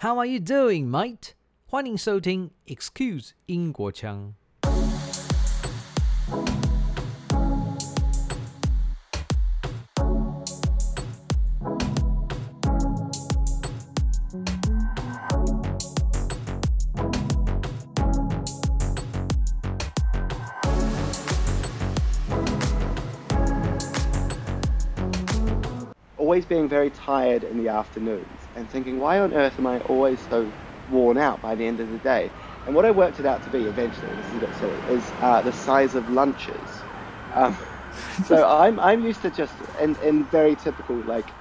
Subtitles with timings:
[0.00, 1.31] How are you doing, mate？
[1.65, 4.35] 欢迎收听 Excuse 英国腔。
[26.31, 30.25] Always being very tired in the afternoons and thinking, why on earth am I always
[30.29, 30.53] so
[30.87, 32.33] worn out by the end of the day?
[32.65, 35.13] And what I worked it out to be eventually, this is a bit silly, is
[35.19, 36.85] uh, the size of lunches.
[37.31, 37.57] Um,
[38.21, 41.35] so I'm, I'm used to just, in, in very typical like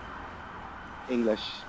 [1.09, 1.67] English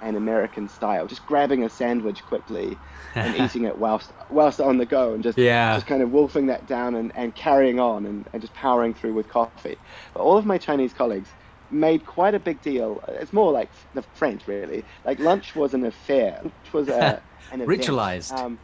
[0.00, 2.82] and American style, just grabbing a sandwich quickly
[3.20, 5.72] and eating it whilst whilst on the go and just Yeah.
[5.72, 9.14] just kind of wolfing that down and, and carrying on and, and just powering through
[9.14, 9.78] with coffee.
[10.14, 11.34] But all of my Chinese colleagues
[11.70, 13.02] made quite a big deal.
[13.08, 14.84] It's more like the French, really.
[15.04, 16.40] Like lunch was an affair.
[16.42, 17.60] Lunch was a an.
[17.60, 18.32] Ritualized.
[18.32, 18.58] Um,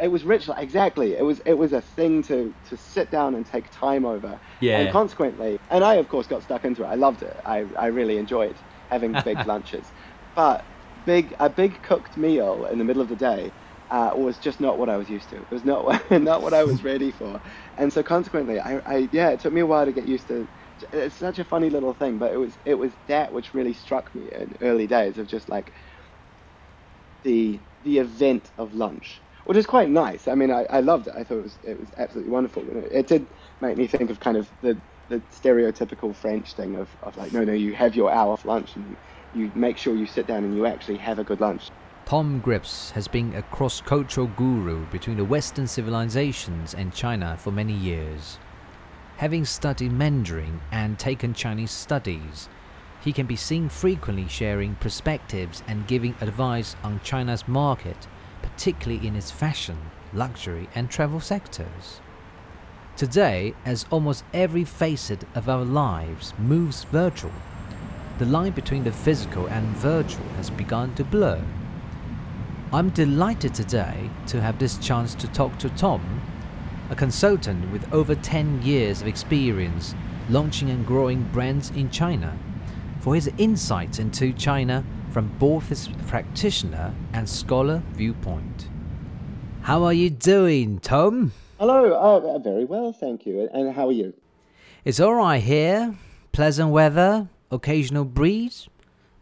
[0.00, 0.54] it was ritual.
[0.56, 1.14] Exactly.
[1.14, 4.38] It was it was a thing to to sit down and take time over.
[4.60, 4.80] Yeah.
[4.80, 6.86] And consequently, and I of course got stuck into it.
[6.86, 7.36] I loved it.
[7.44, 8.56] I I really enjoyed
[8.90, 9.86] having big lunches,
[10.34, 10.64] but
[11.04, 13.50] big a big cooked meal in the middle of the day.
[13.88, 15.36] Uh, was just not what I was used to.
[15.36, 17.40] It was not what, not what I was ready for,
[17.78, 20.48] and so consequently, I, I yeah, it took me a while to get used to
[20.92, 24.14] it's such a funny little thing, but it was it was that which really struck
[24.14, 25.72] me in early days of just like
[27.22, 30.28] the the event of lunch, which is quite nice.
[30.28, 31.14] I mean, I, I loved it.
[31.16, 32.62] I thought it was it was absolutely wonderful.
[32.62, 33.26] Know, It did
[33.60, 34.76] make me think of kind of the
[35.08, 38.74] the stereotypical French thing of, of like no no you have your hour of lunch
[38.74, 38.96] and
[39.34, 41.70] you, you make sure you sit down and you actually have a good lunch.
[42.06, 47.50] Tom Grips has been a cross cultural guru between the Western civilizations and China for
[47.50, 48.38] many years.
[49.18, 52.50] Having studied Mandarin and taken Chinese studies,
[53.02, 58.06] he can be seen frequently sharing perspectives and giving advice on China's market,
[58.42, 59.78] particularly in its fashion,
[60.12, 62.00] luxury, and travel sectors.
[62.94, 67.32] Today, as almost every facet of our lives moves virtual,
[68.18, 71.42] the line between the physical and virtual has begun to blur.
[72.70, 76.20] I'm delighted today to have this chance to talk to Tom,
[76.90, 79.94] a consultant with over 10 years of experience
[80.28, 82.36] launching and growing brands in China,
[83.00, 88.68] for his insights into China from both his practitioner and scholar viewpoint.
[89.62, 91.32] How are you doing, Tom?
[91.58, 93.48] Hello, oh, very well, thank you.
[93.52, 94.14] And how are you?
[94.84, 95.96] It's alright here.
[96.32, 98.68] Pleasant weather, occasional breeze.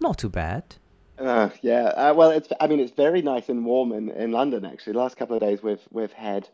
[0.01, 0.77] Not too bad.
[1.19, 4.65] Uh, yeah, uh, well, it's I mean it's very nice and warm in, in London
[4.65, 4.95] actually.
[4.95, 6.49] The last couple of days we've we've had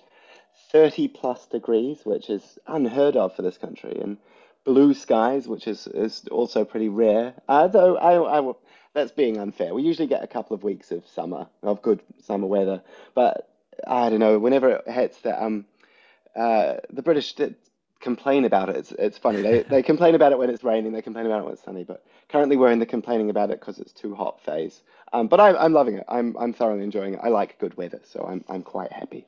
[0.72, 4.18] 30 plus degrees, which is unheard of for this country, and
[4.64, 7.34] blue skies, which is is also pretty rare.
[7.48, 8.52] Uh, though I, I
[8.92, 9.74] that's being unfair.
[9.74, 12.82] We usually get a couple of weeks of summer of good summer weather,
[13.14, 13.48] but
[13.86, 14.38] I don't know.
[14.38, 15.66] Whenever it hits the um
[16.36, 17.56] uh the British did
[18.00, 18.76] complain about it.
[18.76, 19.42] It's it's funny.
[19.42, 20.92] They they complain about it when it's raining.
[20.92, 21.84] They complain about it when it's sunny.
[21.84, 24.82] But currently we're in the complaining about it because it's too hot phase.
[25.12, 26.04] Um, but I, I'm loving it.
[26.08, 27.20] I'm I'm thoroughly enjoying it.
[27.22, 29.26] I like good weather, so I'm I'm quite happy.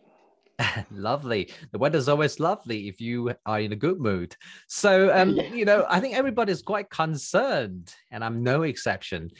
[0.91, 1.51] lovely.
[1.73, 4.37] The weather's always lovely if you are in a good mood.
[4.69, 9.31] So, um, you know, I think everybody's quite concerned, and I'm no exception.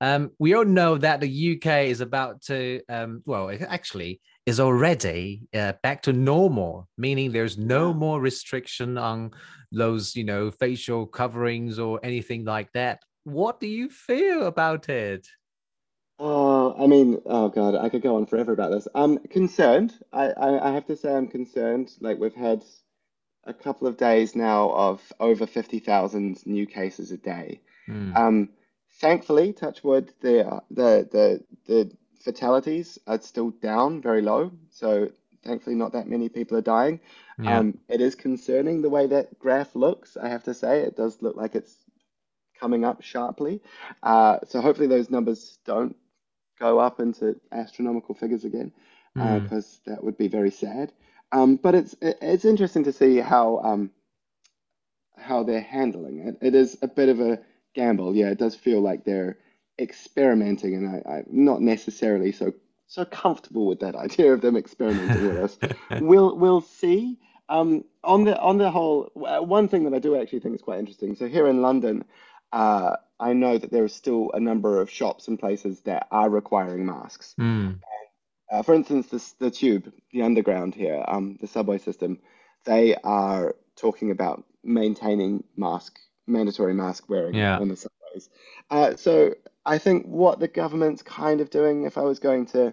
[0.00, 5.42] Um, we all know that the UK is about to, um, well, actually is already
[5.52, 9.32] uh, back to normal, meaning there's no more restriction on
[9.72, 13.02] those, you know, facial coverings or anything like that.
[13.24, 15.26] What do you feel about it?
[16.18, 18.88] Oh, I mean, oh God, I could go on forever about this.
[18.94, 19.94] I'm concerned.
[20.12, 21.92] I, I, I have to say I'm concerned.
[22.00, 22.64] Like we've had
[23.44, 27.60] a couple of days now of over 50,000 new cases a day.
[27.86, 28.16] Hmm.
[28.16, 28.48] Um,
[29.00, 31.90] thankfully, touch wood, the the the the
[32.20, 34.52] fatalities are still down, very low.
[34.70, 35.10] So
[35.44, 37.00] thankfully, not that many people are dying.
[37.40, 37.58] Yeah.
[37.58, 40.16] Um, it is concerning the way that graph looks.
[40.16, 41.76] I have to say, it does look like it's
[42.58, 43.62] coming up sharply.
[44.02, 45.96] Uh, so hopefully, those numbers don't
[46.60, 48.72] go up into astronomical figures again,
[49.16, 49.42] Mm.
[49.42, 50.92] because that would be very sad.
[51.32, 53.90] Um, but it's it's interesting to see how um,
[55.16, 56.38] how they're handling it.
[56.40, 57.40] It is a bit of a
[57.74, 58.14] gamble.
[58.14, 59.38] Yeah, it does feel like they're
[59.78, 62.52] experimenting, and I, I'm not necessarily so
[62.86, 65.58] so comfortable with that idea of them experimenting with us.
[66.00, 67.18] We'll we'll see.
[67.50, 70.78] Um, on the on the whole, one thing that I do actually think is quite
[70.80, 71.14] interesting.
[71.16, 72.04] So here in London,
[72.52, 76.30] uh, I know that there are still a number of shops and places that are
[76.30, 77.34] requiring masks.
[77.36, 77.72] Hmm.
[78.50, 82.18] Uh, for instance, this, the tube, the underground here, um, the subway system,
[82.64, 87.58] they are talking about maintaining mask, mandatory mask wearing Yeah.
[87.58, 88.30] on the subways.
[88.70, 89.34] Uh, so
[89.66, 92.72] I think what the government's kind of doing, if I was going to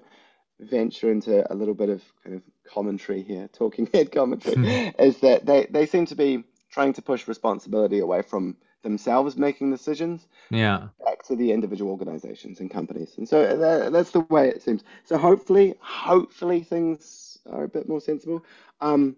[0.59, 2.41] venture into a little bit of kind of
[2.71, 7.27] commentary here, talking head commentary, is that they, they seem to be trying to push
[7.27, 8.55] responsibility away from
[8.85, 10.87] themselves making decisions Yeah.
[11.03, 13.15] back to the individual organizations and companies.
[13.17, 14.83] And so that, that's the way it seems.
[15.03, 18.45] So hopefully, hopefully things are a bit more sensible.
[18.79, 19.17] Um,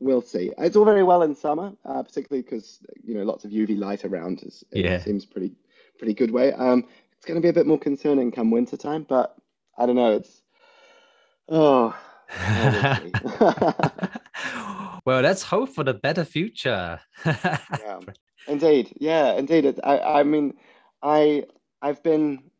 [0.00, 0.50] we'll see.
[0.58, 4.04] It's all very well in summer, uh, particularly because you know lots of UV light
[4.04, 4.42] around.
[4.42, 4.98] Is, it Yeah.
[4.98, 5.52] seems pretty
[5.98, 6.52] pretty good way.
[6.52, 6.84] Um,
[7.16, 9.36] it's going to be a bit more concerning come winter time, but
[9.78, 10.16] I don't know.
[10.16, 10.42] It's
[11.48, 11.94] oh.
[15.06, 16.98] Well, let's hope for the better future.
[17.26, 17.58] Yeah,
[18.46, 18.92] indeed.
[18.98, 19.80] Yeah, indeed.
[19.84, 20.54] I, I mean,
[21.02, 21.44] I
[21.82, 22.50] I've been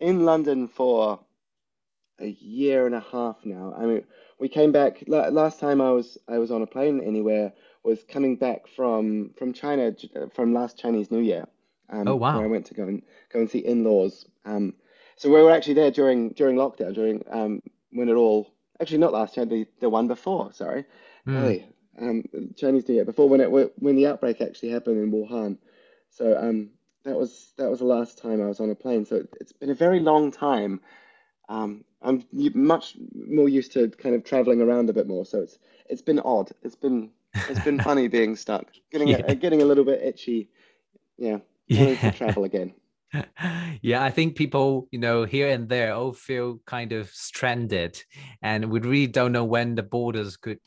[0.00, 1.20] in London for
[2.20, 3.74] a year and a half now.
[3.76, 4.04] I mean,
[4.38, 7.52] we came back last time I was I was on a plane anywhere
[7.82, 9.92] was coming back from from China
[10.34, 11.46] from last Chinese New Year,
[12.06, 13.02] Oh, um, where I went to go and
[13.32, 14.26] go and see in-laws.
[14.44, 14.74] Um,
[15.16, 19.12] so we were actually there during during lockdown, during um when it all actually not
[19.12, 20.52] last year, the the one before.
[20.52, 20.84] Sorry,
[21.24, 21.32] Hmm.
[21.32, 21.66] golly,
[22.00, 22.24] um,
[22.56, 25.58] Chinese New Year before when it when the outbreak actually happened in Wuhan.
[26.10, 26.70] So um
[27.04, 29.04] that was that was the last time I was on a plane.
[29.04, 30.80] So it's been a very long time
[31.48, 32.24] um, I'm
[32.54, 35.58] much more used to kind of traveling around a bit more, so it's
[35.88, 36.50] it's been odd.
[36.62, 37.10] It's been
[37.48, 40.48] it's been funny being stuck, getting a, getting a little bit itchy.
[41.18, 41.38] Yeah,
[41.70, 42.74] wanting to travel again.
[43.80, 48.02] Yeah, I think people, you know, here and there all feel kind of stranded,
[48.42, 50.58] and we really don't know when the borders could,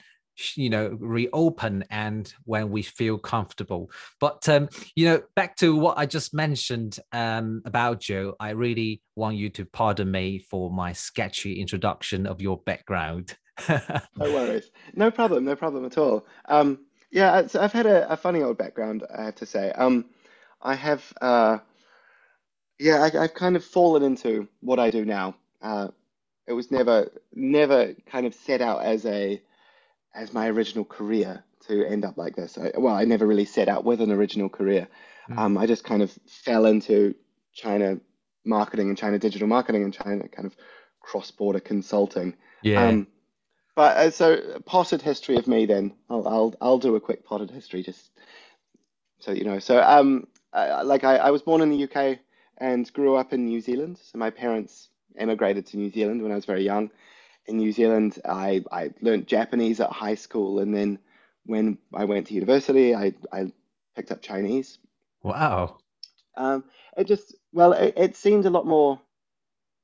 [0.56, 3.92] you know, reopen and when we feel comfortable.
[4.20, 9.02] But um, you know, back to what I just mentioned um, about Joe, I really
[9.16, 13.38] want you to pardon me for my sketchy introduction of your background.
[13.70, 16.26] No worries, no problem, no problem at all.
[16.46, 19.72] Um, yeah, I've had a, a funny old background, I have to say.
[19.72, 20.06] Um,
[20.62, 21.60] I have, uh,
[22.80, 25.36] yeah, I, I've kind of fallen into what I do now.
[25.62, 25.88] Uh,
[26.48, 29.42] it was never never kind of set out as a
[30.14, 32.58] as my original career to end up like this.
[32.58, 34.88] I, well, I never really set out with an original career.
[35.30, 35.38] Mm.
[35.38, 37.14] Um, I just kind of fell into
[37.54, 38.00] China
[38.46, 40.56] marketing and China digital marketing and China kind of
[41.02, 42.36] cross-border consulting.
[42.62, 42.86] Yeah.
[42.86, 43.08] Um,
[43.76, 45.94] but uh, so potted history of me then.
[46.10, 48.10] I'll I'll I'll do a quick potted history just
[49.20, 49.60] so you know.
[49.60, 52.20] So um, I, like I, I was born in the UK
[52.58, 54.00] and grew up in New Zealand.
[54.02, 56.90] So my parents emigrated to New Zealand when I was very young
[57.48, 61.00] in New Zealand, I, I learned Japanese at high school, and then
[61.46, 63.52] when I went to university, I, I
[63.96, 64.80] picked up Chinese.
[65.24, 65.78] Wow.
[66.36, 66.66] Um,
[66.98, 69.00] it just, well, it, it seemed a lot more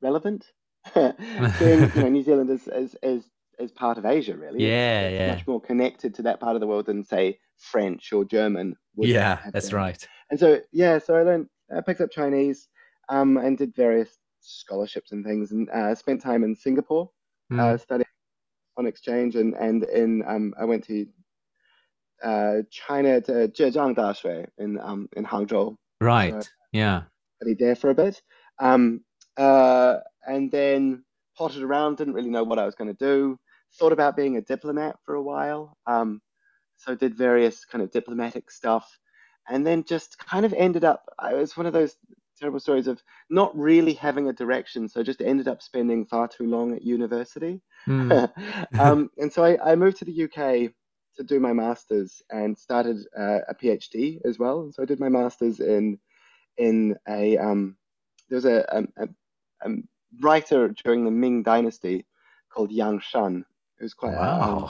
[0.01, 0.51] relevant.
[0.93, 3.23] Being, you know, New Zealand is, is, is,
[3.59, 4.65] is part of Asia, really.
[4.65, 5.27] Yeah, it's yeah.
[5.35, 9.09] much more connected to that part of the world than, say, French or German would
[9.09, 9.77] Yeah, that's been.
[9.77, 10.07] right.
[10.29, 12.67] And so, yeah, so I learned, I picked up Chinese,
[13.09, 17.09] um, and did various scholarships and things, and uh, spent time in Singapore,
[17.59, 17.79] uh, Mm.
[17.79, 18.05] studying
[18.77, 21.05] on exchange and and in um I went to
[22.23, 25.75] uh China to Zhejiang Daxue in um in Hangzhou.
[25.75, 26.49] So Right.
[26.71, 27.03] Yeah.
[27.41, 28.21] studied there for a bit.
[28.59, 29.03] Um
[29.37, 29.97] uh
[30.27, 31.03] and then
[31.37, 33.37] potted around, didn't really know what I was going to do.
[33.79, 35.77] Thought about being a diplomat for a while.
[35.87, 36.21] Um
[36.77, 38.99] so did various kind of diplomatic stuff
[39.49, 41.95] and then just kind of ended up I was one of those
[42.43, 46.27] terrible stories of not really having a direction, so I just ended up spending far
[46.27, 47.61] too long at university.
[47.87, 48.29] Mm.
[48.79, 50.73] um, and so I, I moved to the UK
[51.15, 54.61] to do my master's and started uh, a PhD as well.
[54.61, 55.99] And so I did my master's in
[56.57, 57.77] in a um,
[58.29, 58.65] there was a,
[58.97, 59.07] a,
[59.65, 59.69] a,
[60.19, 62.05] writer during the Ming Dynasty
[62.49, 63.45] called Yang Shen,
[63.79, 64.69] who's quite a, um,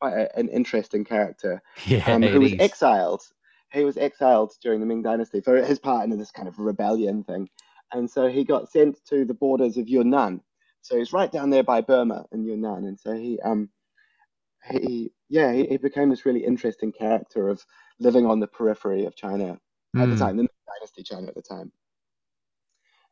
[0.00, 3.22] quite a, an interesting character Yeah, um, who was exiled.
[3.72, 7.24] He was exiled during the Ming Dynasty for his part in this kind of rebellion
[7.24, 7.48] thing.
[7.92, 10.42] And so he got sent to the borders of Yunnan.
[10.82, 12.84] So he's right down there by Burma in Yunnan.
[12.84, 13.70] And so he, um,
[14.70, 17.64] he, yeah, he, he became this really interesting character of
[17.98, 19.58] living on the periphery of China
[19.98, 20.18] at the Mm.
[20.18, 21.72] time, the Ming Dynasty China at the time.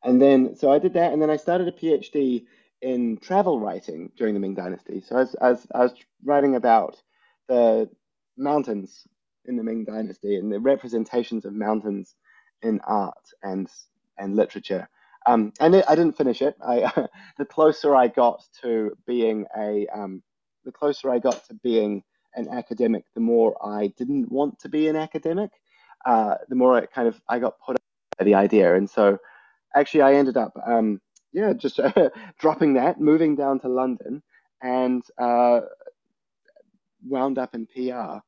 [0.02, 2.46] And then, so I did that, and then I started a PhD
[2.80, 5.00] in travel writing during the Ming Dynasty.
[5.00, 7.02] So I was, I was, I was writing about
[7.48, 7.90] the
[8.36, 9.06] mountains
[9.46, 12.14] in the Ming Dynasty and the representations of mountains
[12.62, 13.68] in art and
[14.18, 14.88] and literature.
[15.26, 16.56] Um, and it, I didn't finish it.
[16.66, 20.22] I, the closer I got to being a, um,
[20.64, 22.02] the closer I got to being
[22.34, 25.50] an academic, the more I didn't want to be an academic.
[26.06, 27.76] Uh, the more I kind of I got put
[28.18, 29.18] by the idea, and so
[29.76, 31.00] actually I ended up, um,
[31.32, 31.78] yeah, just
[32.38, 34.22] dropping that, moving down to London,
[34.62, 35.60] and uh,
[37.06, 38.20] wound up in PR.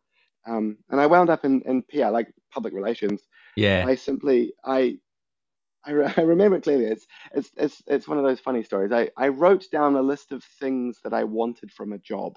[0.47, 3.23] Um, and I wound up in, in PR, like public relations.
[3.57, 3.85] Yeah.
[3.87, 4.99] I simply, I
[5.85, 6.87] I, re- I remember it clearly.
[6.87, 8.93] It's, it's it's it's one of those funny stories.
[8.93, 12.37] I, I wrote down a list of things that I wanted from a job.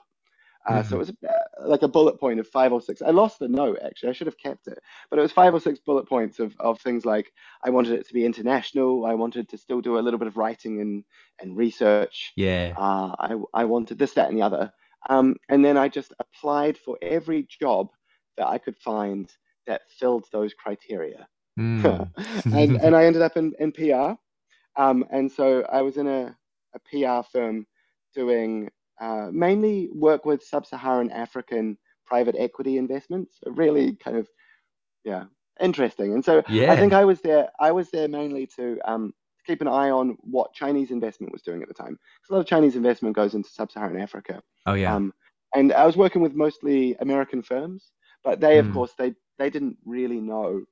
[0.67, 0.89] Uh, mm-hmm.
[0.89, 3.01] So it was uh, like a bullet point of five or six.
[3.03, 4.09] I lost the note actually.
[4.09, 6.81] I should have kept it, but it was five or six bullet points of, of
[6.81, 7.31] things like
[7.63, 9.05] I wanted it to be international.
[9.05, 11.03] I wanted to still do a little bit of writing and
[11.39, 12.33] and research.
[12.35, 12.74] Yeah.
[12.75, 14.74] Uh, I I wanted this, that, and the other.
[15.07, 17.89] Um, and then I just applied for every job
[18.38, 19.32] that I could find
[19.68, 21.27] that filled those criteria.
[21.60, 22.10] Mm.
[22.46, 24.13] and, and I ended up in, in PR.
[24.77, 26.36] Um, and so I was in a,
[26.74, 27.65] a PR firm
[28.13, 33.39] doing uh, mainly work with sub-Saharan African private equity investments.
[33.46, 34.27] Really kind of,
[35.04, 35.25] yeah,
[35.60, 36.13] interesting.
[36.13, 36.72] And so yeah.
[36.72, 37.50] I think I was there.
[37.60, 39.13] I was there mainly to um,
[39.46, 41.98] keep an eye on what Chinese investment was doing at the time.
[42.22, 44.42] Because a lot of Chinese investment goes into sub-Saharan Africa.
[44.65, 44.96] Oh yeah.
[44.96, 45.13] Um,
[45.54, 47.92] and I was working with mostly American firms,
[48.25, 48.74] but they, of mm.
[48.74, 50.63] course, they they didn't really know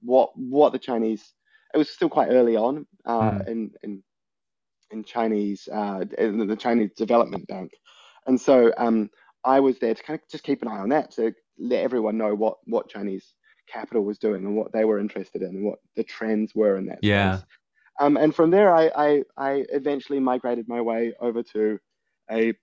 [0.00, 1.32] what what the Chinese.
[1.72, 3.48] It was still quite early on uh, mm.
[3.48, 4.02] in in
[4.90, 7.70] in Chinese uh, in the Chinese Development Bank,
[8.26, 9.10] and so um,
[9.44, 12.18] I was there to kind of just keep an eye on that to let everyone
[12.18, 13.34] know what what Chinese
[13.70, 16.86] capital was doing and what they were interested in and what the trends were in
[16.86, 17.36] that yeah.
[17.36, 17.46] space.
[18.00, 21.78] Um, and from there, I, I, I eventually migrated my way over to
[22.30, 22.54] a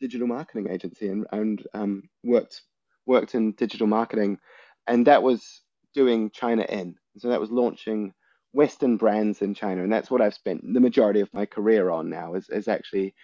[0.00, 2.62] digital marketing agency and, and um, worked
[3.10, 4.38] worked in digital marketing,
[4.86, 5.62] and that was
[5.94, 6.94] doing China in.
[7.18, 8.14] So that was launching
[8.52, 12.08] Western brands in China, and that's what I've spent the majority of my career on
[12.08, 12.34] now.
[12.34, 13.14] Is is actually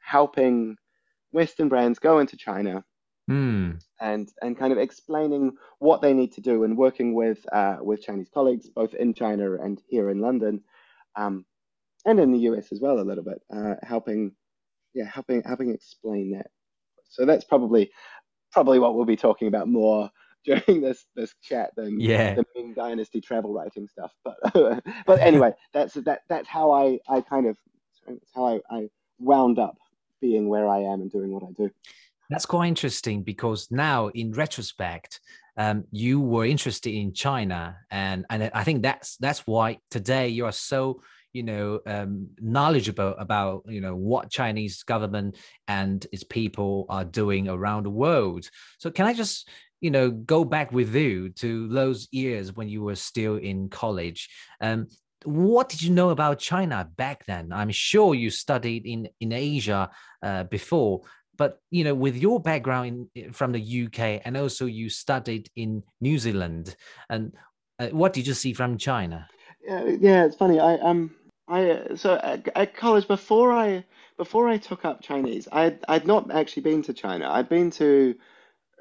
[0.00, 0.76] helping
[1.32, 2.84] Western brands go into China
[3.30, 3.80] mm.
[4.00, 8.02] and and kind of explaining what they need to do and working with uh, with
[8.02, 10.62] Chinese colleagues both in China and here in London,
[11.16, 11.44] um,
[12.04, 14.32] and in the US as well a little bit, uh, helping
[14.94, 16.50] yeah helping helping explain that.
[17.10, 17.90] So that's probably
[18.58, 20.10] probably what we'll be talking about more
[20.44, 22.34] during this this chat than yeah.
[22.34, 24.12] the Ming Dynasty travel writing stuff.
[24.24, 24.36] But
[25.06, 27.56] but anyway, that's that that's how I I kind of
[28.06, 28.88] that's how I, I
[29.20, 29.76] wound up
[30.20, 31.70] being where I am and doing what I do.
[32.30, 35.20] That's quite interesting because now, in retrospect,
[35.56, 40.46] um, you were interested in China, and and I think that's that's why today you
[40.46, 41.00] are so
[41.32, 47.48] you know um, knowledgeable about you know what Chinese government and its people are doing
[47.48, 48.48] around the world.
[48.78, 49.48] So can I just
[49.80, 54.28] you know go back with you to those years when you were still in college?
[54.60, 54.88] Um,
[55.24, 57.52] what did you know about China back then?
[57.52, 59.90] I'm sure you studied in in Asia
[60.22, 61.02] uh, before,
[61.36, 65.82] but you know, with your background in, from the UK and also you studied in
[66.00, 66.76] New Zealand,
[67.08, 67.32] and
[67.78, 69.28] uh, what did you see from China?
[69.64, 70.60] Yeah, yeah, it's funny.
[70.60, 71.14] I um,
[71.48, 73.84] I so at, at college before I
[74.16, 77.30] before I took up Chinese, I I'd not actually been to China.
[77.30, 78.14] I'd been to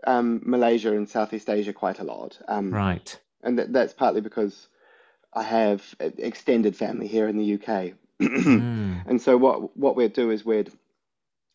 [0.05, 2.37] um, Malaysia and Southeast Asia quite a lot.
[2.47, 3.19] Um, right.
[3.43, 4.67] And th- that's partly because
[5.33, 7.93] I have extended family here in the UK.
[8.21, 9.03] mm.
[9.07, 10.71] And so what what we'd do is we'd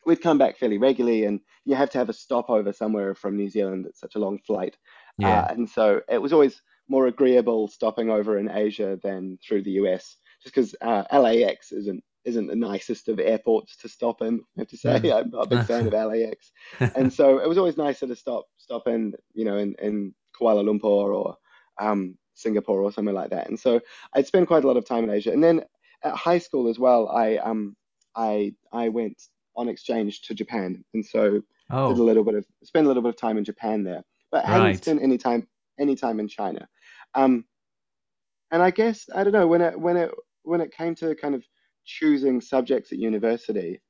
[0.06, 3.48] we'd come back fairly regularly, and you have to have a stopover somewhere from New
[3.48, 3.86] Zealand.
[3.86, 4.76] It's such a long flight.
[5.18, 5.42] Yeah.
[5.42, 9.72] Uh, and so it was always more agreeable stopping over in Asia than through the
[9.82, 14.40] US, just because uh, LAX isn't isn't the nicest of airports to stop in.
[14.56, 15.12] I have to say, mm.
[15.12, 16.52] I'm not a big fan of LAX,
[16.96, 20.64] and so it was always nicer to stop stop in, you know, in, in Kuala
[20.64, 21.36] Lumpur or
[21.80, 23.48] um, Singapore or somewhere like that.
[23.48, 23.80] And so
[24.14, 25.32] I'd spend quite a lot of time in Asia.
[25.32, 25.62] And then
[26.02, 27.76] at high school as well, I um
[28.14, 29.22] I I went
[29.56, 31.88] on exchange to Japan, and so oh.
[31.90, 34.44] did a little bit of spent a little bit of time in Japan there, but
[34.44, 34.52] right.
[34.52, 35.46] hadn't spent any time
[35.78, 36.68] any time in China.
[37.14, 37.44] Um,
[38.50, 40.10] and I guess I don't know when it when it
[40.42, 41.44] when it came to kind of
[41.84, 43.80] choosing subjects at university,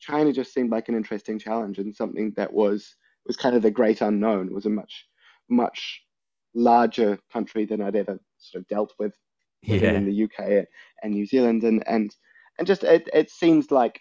[0.00, 2.96] China just seemed like an interesting challenge and something that was
[3.26, 4.48] was kind of the great unknown.
[4.48, 5.06] It was a much
[5.48, 6.02] much
[6.54, 9.14] larger country than I'd ever sort of dealt with
[9.62, 9.92] yeah.
[9.92, 10.66] in the UK
[11.02, 12.14] and New Zealand, and and
[12.58, 14.00] and just it, it seems like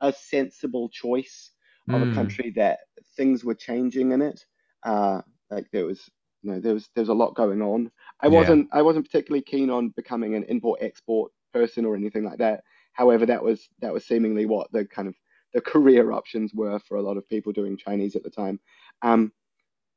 [0.00, 1.50] a sensible choice
[1.88, 1.94] mm.
[1.94, 2.14] of a hmm.
[2.14, 2.78] country that
[3.16, 4.42] things were changing in it.
[4.84, 6.08] Uh, like there was,
[6.42, 7.90] you know, there was there was a lot going on.
[8.22, 12.38] I wasn't I wasn't particularly keen on becoming an import export person or anything like
[12.38, 12.62] that.
[12.92, 15.14] However, that was that was seemingly what the kind of
[15.52, 18.60] the career options were for a lot of people doing Chinese at the time.
[19.02, 19.32] Um,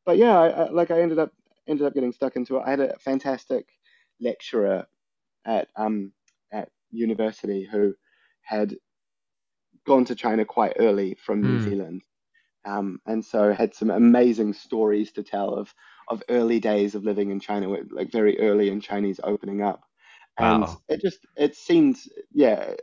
[0.05, 1.31] but yeah, I, I, like I ended up
[1.67, 2.63] ended up getting stuck into it.
[2.65, 3.67] I had a fantastic
[4.19, 4.85] lecturer
[5.45, 6.11] at um,
[6.51, 7.93] at university who
[8.41, 8.75] had
[9.85, 11.63] gone to China quite early from New mm.
[11.63, 12.03] Zealand,
[12.65, 15.73] um, and so had some amazing stories to tell of
[16.07, 19.83] of early days of living in China, like very early in Chinese opening up,
[20.37, 20.81] and wow.
[20.89, 21.97] it just it seemed
[22.33, 22.73] yeah,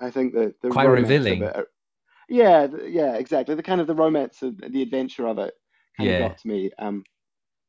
[0.00, 1.42] I think the the quite revealing.
[1.42, 1.66] It,
[2.28, 3.54] yeah, yeah, exactly.
[3.54, 5.54] The kind of the romance of the adventure of it
[5.96, 6.16] kind yeah.
[6.16, 6.70] of got to me.
[6.78, 7.04] Um,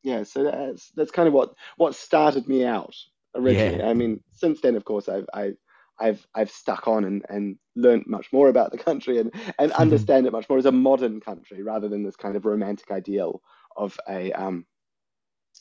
[0.03, 2.95] yeah, so that's that's kind of what what started me out
[3.35, 3.79] originally.
[3.79, 3.89] Yeah.
[3.89, 5.51] I mean, since then, of course, I've I,
[5.99, 9.81] I've I've stuck on and, and learned much more about the country and, and mm-hmm.
[9.81, 13.41] understand it much more as a modern country rather than this kind of romantic ideal
[13.77, 14.65] of a um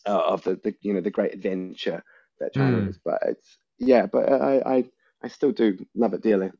[0.06, 2.02] uh, of the, the you know the great adventure
[2.40, 2.88] that China mm.
[2.88, 2.99] is.
[3.04, 4.85] But it's yeah, but I, I
[5.23, 6.50] I still do love it dearly.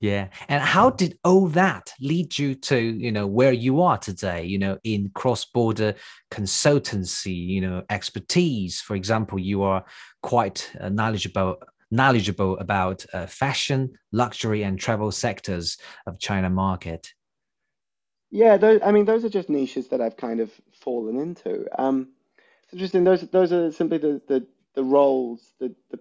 [0.00, 0.28] Yeah.
[0.48, 4.58] And how did all that lead you to, you know, where you are today, you
[4.58, 5.94] know, in cross-border
[6.30, 8.80] consultancy, you know, expertise?
[8.80, 9.84] For example, you are
[10.22, 11.58] quite uh, knowledgeable
[11.90, 15.76] knowledgeable about uh, fashion, luxury and travel sectors
[16.06, 17.12] of China market.
[18.30, 21.66] Yeah, those, I mean, those are just niches that I've kind of fallen into.
[21.80, 22.10] Um,
[22.64, 23.04] it's interesting.
[23.04, 26.00] Those those are simply the the, the roles, the, the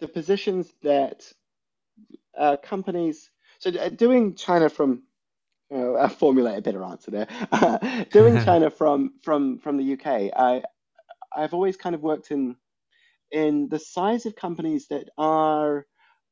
[0.00, 1.32] the positions that
[2.36, 3.30] uh, companies.
[3.58, 5.02] So uh, doing China from,
[5.70, 8.06] you know, I'll formulate a better answer there.
[8.12, 10.62] doing China from from from the UK, I
[11.34, 12.56] I've always kind of worked in
[13.30, 15.86] in the size of companies that are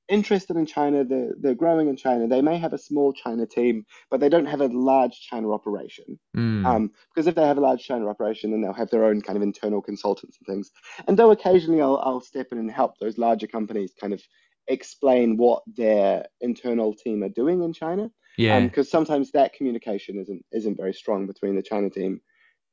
[0.08, 2.26] interested in China, they're, they're growing in China.
[2.26, 6.18] They may have a small China team, but they don't have a large China operation.
[6.36, 6.66] Mm.
[6.66, 9.36] Um, because if they have a large China operation, then they'll have their own kind
[9.36, 10.70] of internal consultants and things.
[11.06, 14.22] And though occasionally I'll, I'll step in and help those larger companies kind of
[14.68, 18.10] explain what their internal team are doing in China.
[18.36, 18.60] Yeah.
[18.60, 22.20] Because um, sometimes that communication isn't isn't very strong between the China team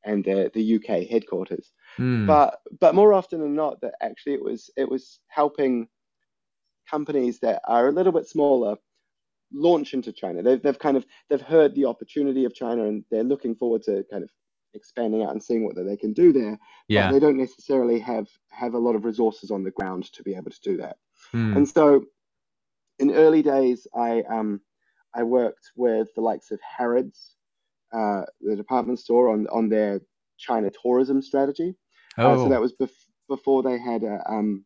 [0.06, 1.72] and the the UK headquarters.
[2.00, 2.28] Mm.
[2.28, 5.88] But but more often than not, that actually it was it was helping
[6.90, 8.78] companies that are a little bit smaller
[9.54, 10.42] launch into China.
[10.42, 14.04] They've, they've kind of they've heard the opportunity of China and they're looking forward to
[14.12, 14.30] kind of
[14.74, 16.58] expanding out and seeing what they can do there.
[16.88, 17.08] Yeah.
[17.08, 20.36] But they don't necessarily have have a lot of resources on the ground to be
[20.36, 20.98] able to do that.
[21.34, 21.58] Mm.
[21.58, 22.04] And so
[23.00, 24.62] in early days I um
[25.14, 27.36] I worked with the likes of Harrods,
[27.94, 30.02] uh, the department store on on their
[30.38, 31.76] China tourism strategy.
[32.18, 32.32] Oh.
[32.32, 32.50] Uh, so oh.
[32.50, 32.90] that was bef-
[33.28, 34.66] before they had a, um,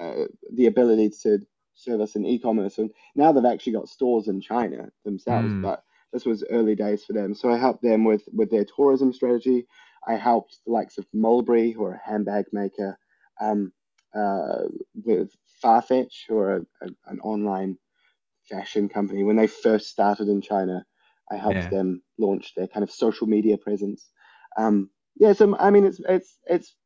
[0.00, 1.38] uh, the ability to
[1.74, 5.48] service and e-commerce, and now they've actually got stores in China themselves.
[5.48, 5.62] Mm.
[5.62, 9.12] But this was early days for them, so I helped them with with their tourism
[9.12, 9.66] strategy.
[10.06, 12.98] I helped the likes of Mulberry, who are a handbag maker,
[13.40, 13.72] um,
[14.14, 15.30] uh, with
[15.62, 17.78] Farfetch, who are a, a, an online
[18.48, 19.24] fashion company.
[19.24, 20.84] When they first started in China,
[21.30, 21.70] I helped yeah.
[21.70, 24.10] them launch their kind of social media presence.
[24.56, 26.76] Um, yeah, so I mean, it's it's it's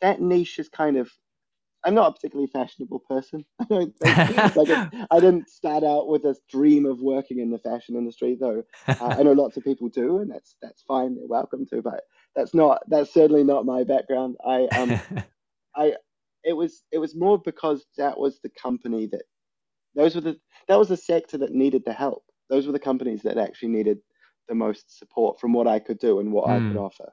[0.00, 1.10] that niche is kind of
[1.84, 3.44] I'm not a particularly fashionable person.
[3.60, 3.94] I don't
[4.56, 4.68] like
[5.10, 8.64] I didn't start out with this dream of working in the fashion industry, though.
[8.86, 11.16] Uh, I know lots of people do, and that's that's fine.
[11.16, 12.02] They're welcome to, but
[12.34, 14.36] that's not that's certainly not my background.
[14.44, 15.00] I um
[15.76, 15.94] I
[16.44, 19.22] it was it was more because that was the company that
[19.94, 20.36] those were the
[20.68, 22.24] that was the sector that needed the help.
[22.50, 23.98] Those were the companies that actually needed
[24.48, 26.52] the most support from what I could do and what mm.
[26.52, 26.78] I could hmm.
[26.78, 27.12] offer.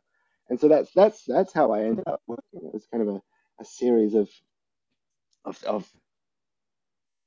[0.50, 2.62] And so that's that's that's how I ended up working.
[2.68, 3.22] It was kind of a,
[3.60, 4.30] a series of
[5.46, 5.88] of, of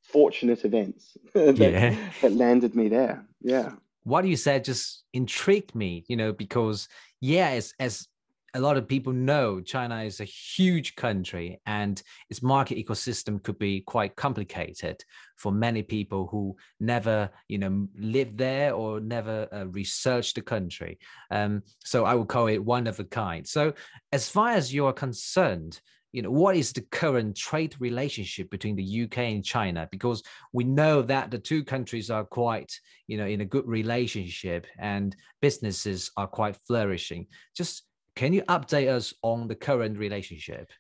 [0.03, 1.97] fortunate events that, yeah.
[2.23, 3.25] that landed me there.
[3.41, 3.73] Yeah.
[4.05, 6.89] What you said just intrigued me, you know, because
[7.21, 8.09] yeah, as, as
[8.55, 13.59] a lot of people know, China is a huge country and its market ecosystem could
[13.59, 15.05] be quite complicated
[15.37, 20.99] for many people who never, you know, lived there or never uh, researched the country.
[21.31, 23.47] Um, so I would call it one of a kind.
[23.47, 23.75] So
[24.13, 25.81] as far as you're concerned,
[26.13, 29.89] you know what is the current trade relationship between the UK and China?
[29.91, 32.73] Because we know that the two countries are quite
[33.07, 37.27] you know in a good relationship and businesses are quite flourishing.
[37.55, 40.71] Just can you update us on the current relationship?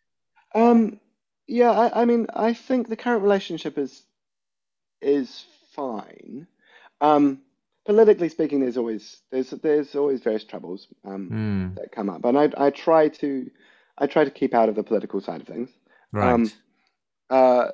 [0.54, 1.00] Um
[1.46, 4.04] yeah I, I mean I think the current relationship is
[5.02, 6.46] is fine.
[7.00, 7.42] Um
[7.88, 11.74] politically speaking there's always there's there's always various troubles um, mm.
[11.74, 13.50] that come up and I, I try to
[13.98, 15.70] I try to keep out of the political side of things.
[16.12, 16.32] Right.
[16.32, 16.50] Um,
[17.30, 17.68] uh,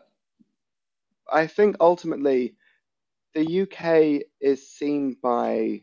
[1.33, 2.57] I think ultimately
[3.35, 5.83] the UK is seen by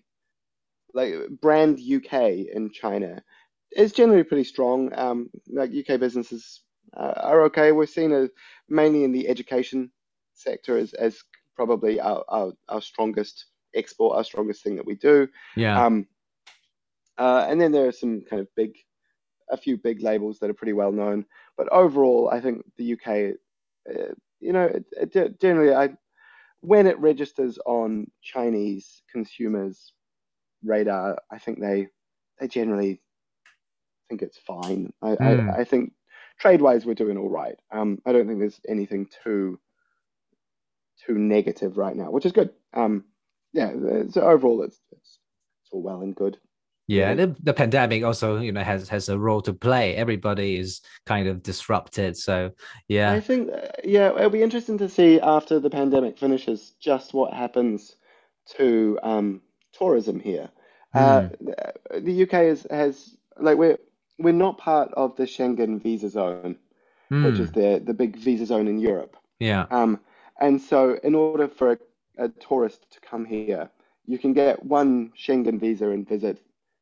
[0.94, 2.14] like brand UK
[2.54, 3.24] in China
[3.76, 4.92] is generally pretty strong.
[4.98, 6.62] Um, like UK businesses
[6.96, 7.72] uh, are okay.
[7.72, 8.30] We're seen as
[8.68, 9.92] mainly in the education
[10.34, 11.22] sector as, as
[11.56, 15.28] probably our, our, our strongest export, our strongest thing that we do.
[15.56, 15.86] Yeah.
[15.86, 16.08] Um,
[17.18, 18.76] uh, and then there are some kind of big
[19.52, 21.26] a few big labels that are pretty well known.
[21.58, 23.36] But overall, I think the UK,
[23.90, 25.90] uh, you know, it, it, generally, I
[26.62, 29.94] when it registers on Chinese consumers'
[30.64, 31.88] radar, I think they
[32.40, 33.02] they generally
[34.10, 34.92] think it's fine.
[35.02, 35.22] I, mm.
[35.22, 35.50] I, hmm.
[35.62, 35.94] I, think
[36.40, 37.56] trade-wise, we're doing all right.
[37.72, 39.60] Um, I don't think there's anything too
[41.06, 42.52] too negative right now, which is good.
[42.74, 43.06] Um,
[43.54, 43.72] yeah,
[44.10, 45.20] so overall, it's, it's
[45.64, 46.38] it's all well and good.
[46.92, 49.96] Yeah, the, the pandemic also, you know, has has a role to play.
[49.96, 52.18] Everybody is kind of disrupted.
[52.18, 52.52] So,
[52.88, 53.12] yeah.
[53.14, 57.34] I think, uh, yeah, it'll be interesting to see after the pandemic finishes just what
[57.34, 57.96] happens
[58.58, 59.42] to um,
[59.74, 60.50] tourism here.
[60.94, 62.04] Uh, Mm.
[62.08, 63.78] the UK is, has like we're
[64.20, 66.56] we're not part of the Schengen visa zone,
[67.10, 67.54] which is Mm.
[67.60, 69.16] the the big visa zone in Europe.
[69.40, 69.66] Yeah.
[69.72, 70.00] Um,
[70.40, 71.78] and so, in order for a,
[72.26, 73.70] a tourist to come here,
[74.06, 76.38] you can get one Schengen visa and visit,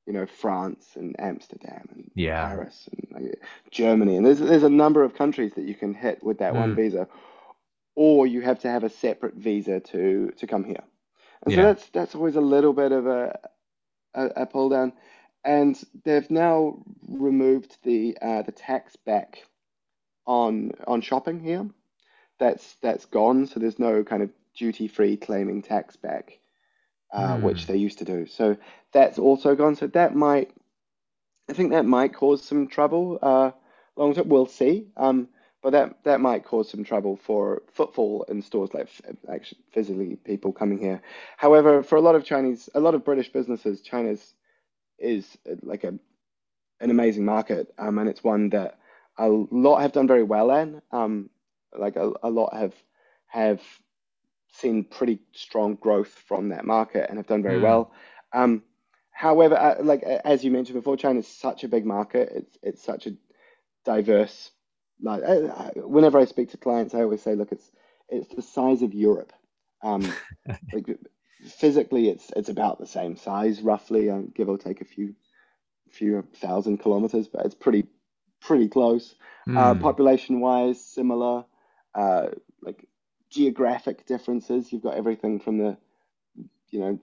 [0.10, 2.58] you know, France and Amsterdam and Yeah.
[2.58, 3.42] Paris and like,
[3.72, 4.18] Germany.
[4.18, 6.76] And there's there's a number of countries that you can hit with that one Mm.
[6.76, 7.08] visa,
[7.96, 10.84] or you have to have a separate visa to to come here.
[11.46, 13.40] And so that's that's always a little bit of a
[14.16, 14.94] a, a pull down.
[15.46, 19.44] And they've now removed the uh, the tax back
[20.28, 21.70] on on shopping here
[22.40, 23.48] that's that's gone.
[23.48, 26.40] So there's no kind of duty free claiming tax back,
[27.14, 27.68] uh, which Mm.
[27.68, 28.28] they used to do.
[28.28, 28.58] So
[28.92, 29.76] that's also gone.
[29.76, 30.52] So that might,
[31.50, 33.20] I think that might cause some trouble.
[33.22, 33.52] Uh,
[33.96, 34.88] long term, we'll see.
[34.98, 35.30] Um,
[35.62, 40.16] but that that might cause some trouble for footfall in stores, like f- actually physically
[40.16, 41.02] people coming here.
[41.38, 44.36] However, for a lot of Chinese, a lot of British businesses, China's
[45.00, 45.94] is uh, like a
[46.80, 48.80] an amazing market, um, and it's one that
[49.18, 50.82] a lot have done very well in.
[50.92, 51.30] Um,
[51.78, 52.74] like a, a lot have
[53.28, 53.62] have
[54.48, 57.60] seen pretty strong growth from that market and have done very Mm.
[57.60, 57.92] well.
[58.34, 58.64] Um,
[59.20, 62.32] however, uh, like as you mentioned before, China is such a big market.
[62.34, 63.12] It's it's such a
[63.86, 64.52] diverse.
[65.02, 67.72] Like uh, uh, whenever I speak to clients, I always say, look, it's
[68.10, 69.34] it's the size of Europe.
[69.84, 70.18] Um,
[70.74, 70.88] like
[71.60, 75.16] physically, it's it's about the same size, roughly, um, give or take a few
[75.92, 77.86] few thousand kilometers, but it's pretty
[78.42, 79.16] pretty close.
[79.56, 79.82] Uh, Mm.
[79.82, 81.46] population wise, similar.
[81.96, 82.28] Uh,
[82.62, 82.88] like
[83.32, 85.78] geographic differences, you've got everything from the
[86.72, 87.00] you know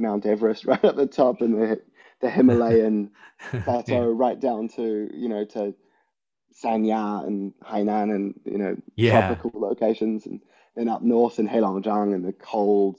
[0.00, 1.82] Mount Everest right at the top and the
[2.22, 3.10] the Himalayan
[3.64, 4.08] plateau Yeah.
[4.12, 5.74] right down to you know to
[6.64, 9.38] Sanya and Hainan and you know Yeah.
[9.38, 10.40] tropical locations and
[10.76, 12.98] then up north in Heilongjiang and the cold.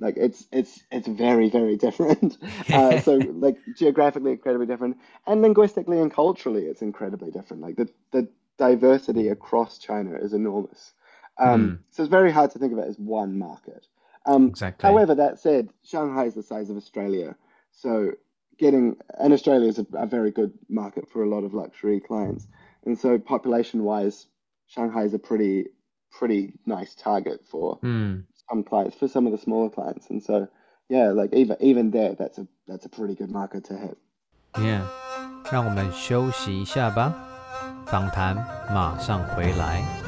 [0.00, 2.38] Like it's it's it's very very different.
[2.72, 4.98] Uh, so like geographically incredibly different.
[5.26, 7.62] And linguistically and culturally it's incredibly different.
[7.62, 10.94] Like the the diversity across China is enormous.
[11.38, 11.80] Um, Mm.
[11.90, 13.86] so it's very hard to think of it as one market
[14.25, 14.87] um, Exactly.
[14.89, 17.35] however that said Shanghai is the size of Australia
[17.71, 18.11] so
[18.57, 22.47] getting and Australia is a, a very good market for a lot of luxury clients
[22.85, 24.27] and so population wise
[24.67, 25.67] Shanghai is a pretty
[26.11, 28.23] pretty nice target for Mm.
[28.49, 30.47] some clients for some of the smaller clients and so
[30.89, 33.97] yeah like even even there that's a that's a pretty good market to hit
[34.57, 34.81] Yeah.
[35.51, 37.13] 让我们休息一下吧，
[37.85, 38.35] 访谈
[38.73, 40.02] 马上回来。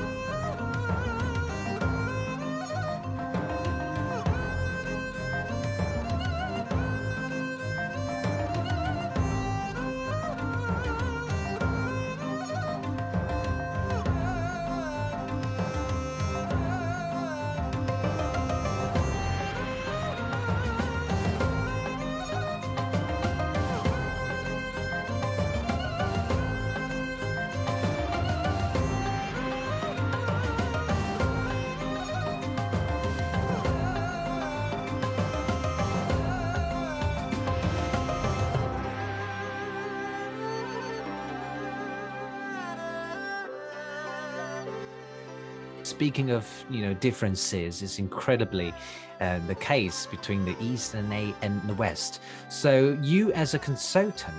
[45.97, 48.75] Speaking of you know differences, it's incredibly
[49.19, 52.21] uh, the case between the East and a and the West.
[52.51, 54.37] So you, as a consultant,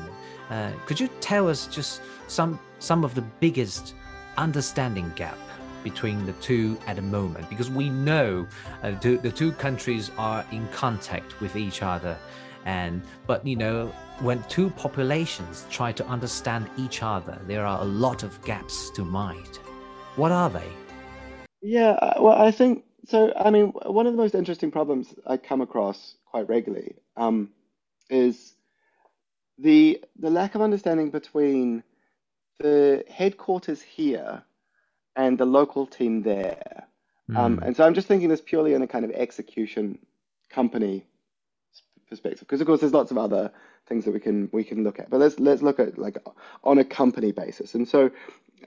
[0.52, 3.96] uh, could you tell us just some some of the biggest
[4.38, 5.40] understanding gap
[5.84, 7.50] between the two at the moment?
[7.50, 8.46] Because we know
[8.84, 12.16] uh, the, the two countries are in contact with each other,
[12.66, 13.88] and but you know
[14.20, 19.04] when two populations try to understand each other, there are a lot of gaps to
[19.04, 19.58] mind.
[20.18, 20.70] What are they?
[21.62, 23.34] Yeah, uh, well, I think so.
[23.36, 27.52] I mean, one of the most interesting problems I come across quite regularly um,
[28.10, 28.54] is
[29.60, 31.84] the the lack of understanding between
[32.60, 34.44] the headquarters here
[35.16, 36.86] and the local team there.
[37.36, 37.64] Um, Mm.
[37.64, 40.00] and so I'm just thinking this purely in a kind of execution
[40.50, 41.06] company
[42.10, 43.52] perspective, because of course there's lots of other
[43.88, 45.10] things that we can we can look at.
[45.10, 46.18] But let's let's look at like
[46.64, 47.76] on a company basis.
[47.76, 48.12] And so,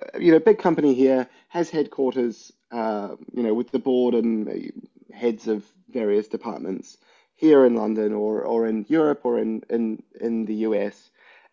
[0.03, 4.73] uh, you know, big company here has headquarters, uh, you know, with the board and
[5.13, 6.99] heads of various departments
[7.37, 11.11] here in London or or in Europe or in in in the US,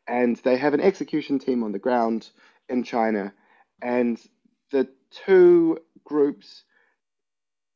[0.08, 2.30] and they have an execution team on the ground
[2.70, 3.34] in China,
[3.82, 4.20] and
[4.72, 6.64] the two groups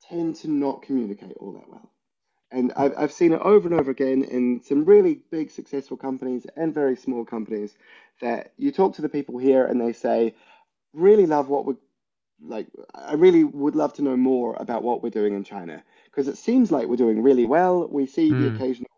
[0.09, 1.89] tend to not communicate all that well.
[2.51, 6.45] And I've, I've seen it over and over again in some really big successful companies
[6.57, 7.73] and very small companies
[8.19, 10.35] that you talk to the people here and they say,
[10.93, 11.77] really love what we're
[12.43, 12.67] like.
[12.93, 16.37] I really would love to know more about what we're doing in China because it
[16.37, 17.87] seems like we're doing really well.
[17.87, 18.41] We see mm.
[18.41, 18.55] the hmm.
[18.55, 18.91] occasional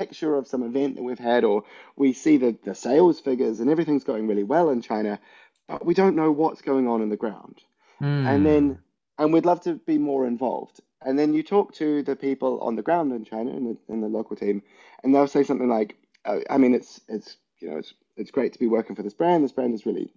[0.00, 1.64] picture of some event that we've had, or
[1.96, 5.20] we see the, the sales figures and everything's going really well in China,
[5.68, 7.62] but we don't know what's going on in the ground.
[8.00, 8.26] Mm.
[8.26, 8.78] And then,
[9.18, 10.80] and we'd love to be more involved.
[11.02, 14.00] And then you talk to the people on the ground in China in the, in
[14.00, 14.62] the local team,
[15.02, 18.52] and they'll say something like, uh, "I mean, it's it's you know it's it's great
[18.52, 19.42] to be working for this brand.
[19.42, 20.12] This brand is really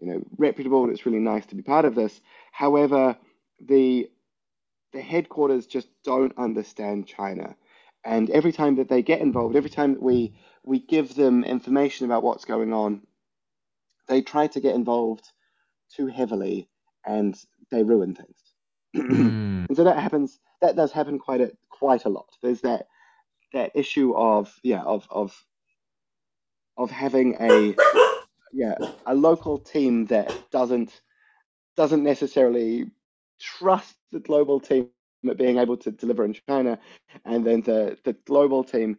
[0.00, 0.90] you know reputable.
[0.90, 2.20] It's really nice to be part of this.
[2.52, 3.16] However,
[3.60, 4.10] the
[4.92, 7.56] the headquarters just don't understand China.
[8.04, 10.34] And every time that they get involved, every time that we
[10.64, 13.02] we give them information about what's going on,
[14.08, 15.24] they try to get involved
[15.94, 16.68] too heavily
[17.06, 17.36] and
[17.70, 18.38] they ruin things.
[18.96, 19.66] mm.
[19.68, 20.40] And so that happens.
[20.62, 22.26] That does happen quite a quite a lot.
[22.42, 22.88] There's that
[23.52, 25.44] that issue of yeah of of
[26.76, 27.74] of having a
[28.52, 30.92] yeah a local team that doesn't
[31.76, 32.86] doesn't necessarily
[33.40, 34.90] trust the global team
[35.28, 36.78] at being able to deliver in China,
[37.24, 38.98] and then the the global team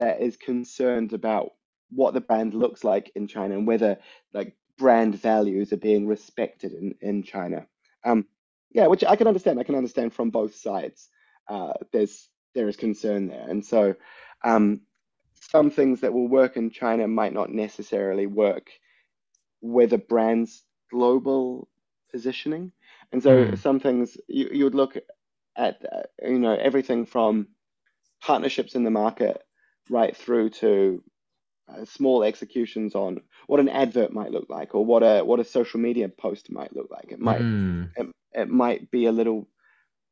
[0.00, 1.52] that is concerned about
[1.90, 3.98] what the brand looks like in China and whether
[4.34, 7.66] like brand values are being respected in in China.
[8.04, 8.26] Um,
[8.72, 9.60] yeah, which I can understand.
[9.60, 11.08] I can understand from both sides.
[11.48, 13.94] Uh, there's there is concern there, and so
[14.44, 14.82] um,
[15.50, 18.70] some things that will work in China might not necessarily work
[19.60, 21.68] with a brand's global
[22.10, 22.72] positioning.
[23.12, 23.58] And so mm.
[23.58, 24.96] some things you, you would look
[25.56, 25.82] at,
[26.22, 27.48] you know, everything from
[28.20, 29.42] partnerships in the market
[29.90, 31.02] right through to
[31.68, 35.44] uh, small executions on what an advert might look like or what a what a
[35.44, 37.10] social media post might look like.
[37.10, 37.90] It might mm.
[37.96, 39.48] it, it might be a little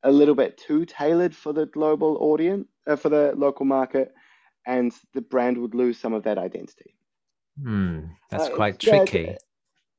[0.02, 4.14] a little bit too tailored for the global audience uh, for the local market,
[4.66, 6.94] and the brand would lose some of that identity.
[7.60, 9.28] Mm, that's uh, quite tricky.
[9.28, 9.36] Yeah,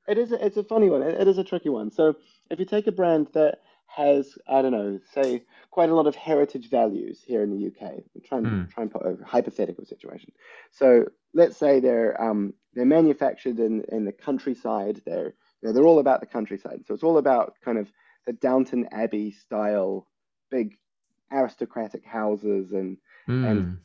[0.07, 1.03] it is a, it's a funny one.
[1.03, 1.91] It, it is a tricky one.
[1.91, 2.15] So
[2.49, 6.15] if you take a brand that has I don't know, say quite a lot of
[6.15, 7.93] heritage values here in the UK.
[8.15, 8.69] I'm trying mm.
[8.69, 10.31] try and put a hypothetical situation.
[10.71, 15.01] So let's say they're um, they're manufactured in, in the countryside.
[15.05, 16.81] They're you know, they're all about the countryside.
[16.87, 17.91] So it's all about kind of
[18.25, 20.07] the Downton Abbey style,
[20.49, 20.77] big
[21.31, 22.97] aristocratic houses and
[23.27, 23.49] mm.
[23.49, 23.77] and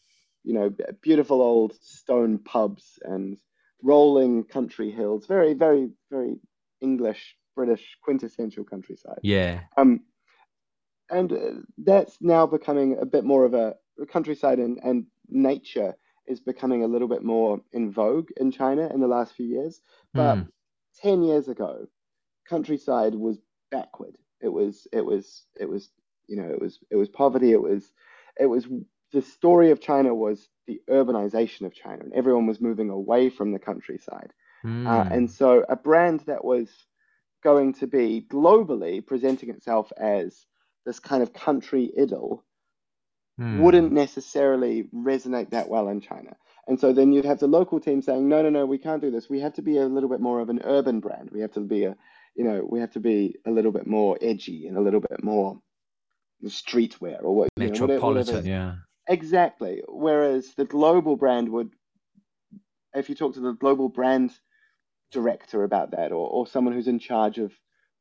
[0.48, 3.36] you know beautiful old stone pubs and
[3.82, 5.26] rolling country hills.
[5.26, 6.36] Very very very
[6.80, 9.18] English British quintessential countryside.
[9.22, 9.60] Yeah.
[9.76, 10.00] Um,
[11.10, 15.94] and uh, that's now becoming a bit more of a, a countryside and, and nature
[16.26, 19.80] is becoming a little bit more in vogue in China in the last few years.
[20.14, 20.48] But mm.
[21.02, 21.86] 10 years ago,
[22.48, 23.38] countryside was
[23.70, 24.16] backward.
[24.40, 25.90] It was, it was, it was,
[26.26, 27.52] you know, it was, it was poverty.
[27.52, 27.90] It was,
[28.38, 28.66] it was,
[29.12, 33.52] the story of China was the urbanization of China and everyone was moving away from
[33.52, 34.32] the countryside.
[34.64, 34.86] Mm.
[34.86, 36.68] Uh, and so a brand that was
[37.42, 40.46] going to be globally presenting itself as
[40.84, 42.44] this kind of country idyll
[43.36, 43.60] hmm.
[43.60, 46.34] wouldn't necessarily resonate that well in China.
[46.66, 49.10] And so then you'd have the local team saying, no, no, no, we can't do
[49.10, 49.30] this.
[49.30, 51.30] We have to be a little bit more of an urban brand.
[51.32, 51.96] We have to be a,
[52.36, 55.22] you know, we have to be a little bit more edgy and a little bit
[55.22, 55.58] more
[56.44, 57.48] streetwear or what.
[57.56, 58.74] Metropolitan, you know, yeah.
[59.08, 59.82] Exactly.
[59.88, 61.70] Whereas the global brand would,
[62.94, 64.32] if you talk to the global brand
[65.10, 67.52] director about that or, or someone who's in charge of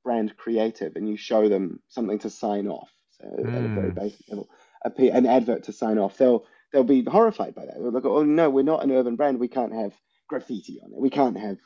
[0.03, 2.89] brand creative and you show them something to sign off
[3.19, 3.53] so mm.
[3.53, 3.99] at a very hmm.
[3.99, 4.49] basic level
[4.83, 8.23] a, an advert to sign off they'll they'll be horrified by that they'll look oh
[8.23, 9.93] no we're not an urban brand we can't have
[10.29, 11.57] graffiti on it we can't have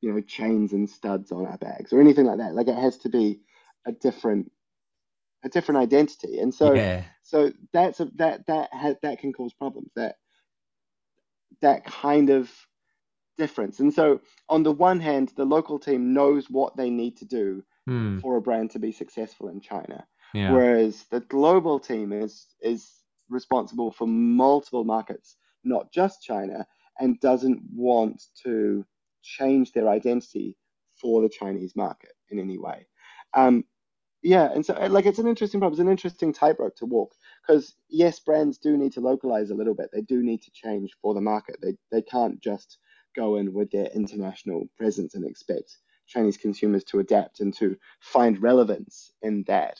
[0.00, 2.98] you know chains and studs on our bags or anything like that like it has
[2.98, 3.40] to be
[3.86, 4.50] a different
[5.44, 7.02] a different identity and so yeah.
[7.34, 10.16] So that's a, that that has that can cause problems that
[11.62, 12.48] that kind of
[13.36, 13.80] difference.
[13.80, 17.64] And so, on the one hand, the local team knows what they need to do
[17.90, 18.20] mm.
[18.20, 20.52] for a brand to be successful in China, yeah.
[20.52, 22.88] whereas the global team is is
[23.28, 26.64] responsible for multiple markets, not just China,
[27.00, 28.86] and doesn't want to
[29.22, 30.56] change their identity
[31.00, 32.86] for the Chinese market in any way.
[33.32, 33.64] Um,
[34.22, 35.74] yeah, and so like it's an interesting problem.
[35.74, 37.12] It's an interesting tightrope to walk
[37.46, 39.90] because yes, brands do need to localize a little bit.
[39.92, 41.56] They do need to change for the market.
[41.62, 42.78] They they can't just
[43.16, 48.42] go in with their international presence and expect Chinese consumers to adapt and to find
[48.42, 49.78] relevance in that.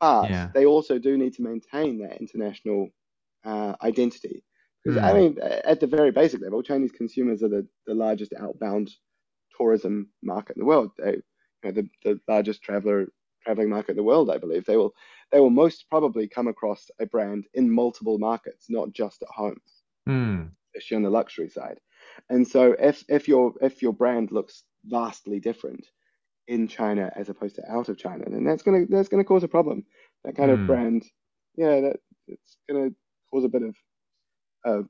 [0.00, 0.48] But yeah.
[0.54, 2.88] they also do need to maintain that international
[3.44, 4.42] uh, identity.
[4.82, 5.04] Because, mm.
[5.04, 8.90] I mean, at the very basic level, Chinese consumers are the, the largest outbound
[9.56, 10.92] tourism market in the world.
[10.98, 11.22] They, you
[11.64, 13.08] know, the, the largest traveler
[13.50, 14.30] traveling market in the world.
[14.30, 14.94] I believe they will
[15.32, 19.60] they will most probably come across a brand in multiple markets, not just at home,
[20.08, 20.48] mm.
[20.74, 21.80] especially on the luxury side.
[22.28, 25.84] And so if if your if your brand looks vastly different
[26.46, 29.48] in China as opposed to out of China, then that's gonna that's gonna cause a
[29.48, 29.84] problem.
[30.24, 30.54] That kind mm.
[30.54, 30.66] of hmm.
[30.66, 31.04] brand,
[31.56, 31.96] yeah, that
[32.28, 32.90] it's gonna
[33.32, 33.74] cause a bit of
[34.64, 34.80] a,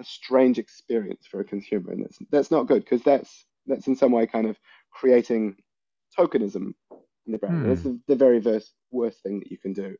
[0.00, 3.94] a strange experience for a consumer, and that's that's not good because that's that's in
[3.94, 4.58] some way kind of
[4.90, 5.56] creating
[6.18, 6.74] tokenism
[7.26, 7.66] in the brand.
[7.66, 7.72] Mm.
[7.72, 9.96] It's the, the very worst worst thing that you can do.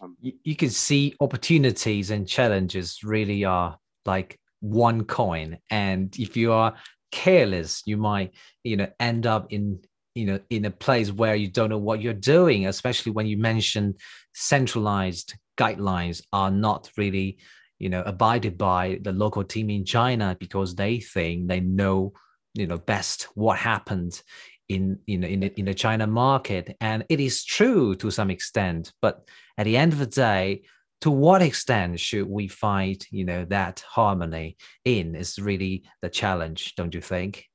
[0.00, 6.36] Um, you, you can see opportunities and challenges really are like one coin, and if
[6.36, 6.74] you are
[7.10, 9.80] careless, you might you know end up in
[10.14, 13.36] you know in a place where you don't know what you're doing especially when you
[13.36, 13.94] mention
[14.34, 17.38] centralized guidelines are not really
[17.78, 22.12] you know abided by the local team in china because they think they know
[22.54, 24.22] you know best what happened
[24.70, 26.76] in in the, in the china market.
[26.80, 29.28] And it is true to some extent but
[29.58, 30.62] at the end of the day
[31.00, 36.74] to what extent should we find you know that harmony in is really the challenge
[36.76, 37.46] don't you think?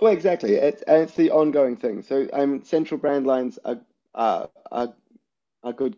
[0.00, 0.54] Well exactly.
[0.54, 2.02] It's, it's the ongoing thing.
[2.02, 3.80] So um, central brand lines are,
[4.14, 4.94] uh, are,
[5.62, 5.96] are good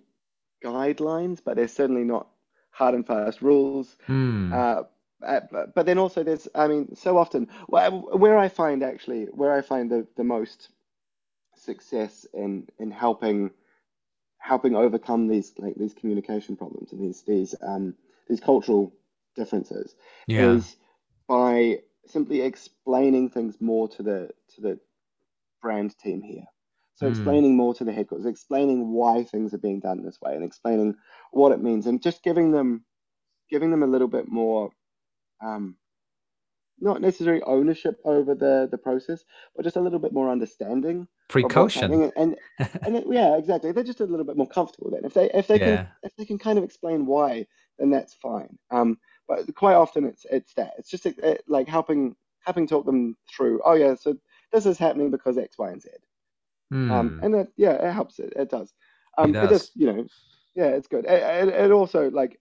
[0.64, 2.28] guidelines but they're certainly not
[2.70, 3.96] hard and fast rules.
[4.08, 4.52] Mm.
[4.52, 4.84] uh,
[5.22, 9.90] but then also there's i mean so often where i find actually where i find
[9.90, 10.70] the, the most
[11.56, 13.50] success in in helping
[14.38, 17.94] helping overcome these like these communication problems and these these um,
[18.28, 18.92] these cultural
[19.36, 19.94] differences
[20.26, 20.50] yeah.
[20.52, 20.76] is
[21.28, 24.78] by simply explaining things more to the to the
[25.60, 26.44] brand team here.
[26.94, 27.10] So mm.
[27.10, 30.96] explaining more to the headquarters, explaining why things are being done this way, and explaining
[31.30, 32.84] what it means, and just giving them
[33.48, 34.70] giving them a little bit more
[35.44, 35.76] um,
[36.80, 39.24] not necessarily ownership over the the process,
[39.54, 41.06] but just a little bit more understanding.
[41.28, 41.92] Precaution.
[41.92, 42.36] And and,
[42.82, 43.72] and it, yeah, exactly.
[43.72, 45.04] They're just a little bit more comfortable then.
[45.04, 45.76] If they if they yeah.
[45.76, 47.46] can if they can kind of explain why,
[47.78, 48.58] then that's fine.
[48.70, 53.16] Um, but quite often it's it's that it's just it, like helping helping talk them
[53.34, 53.60] through.
[53.64, 54.16] Oh yeah, so
[54.52, 55.88] this is happening because X, Y, and Z.
[56.72, 56.90] Mm.
[56.90, 58.18] Um, and it, yeah, it helps.
[58.18, 58.72] It it does.
[59.18, 59.44] Um, it does.
[59.44, 60.06] It just you know,
[60.54, 61.04] yeah, it's good.
[61.04, 62.38] It, it, it also like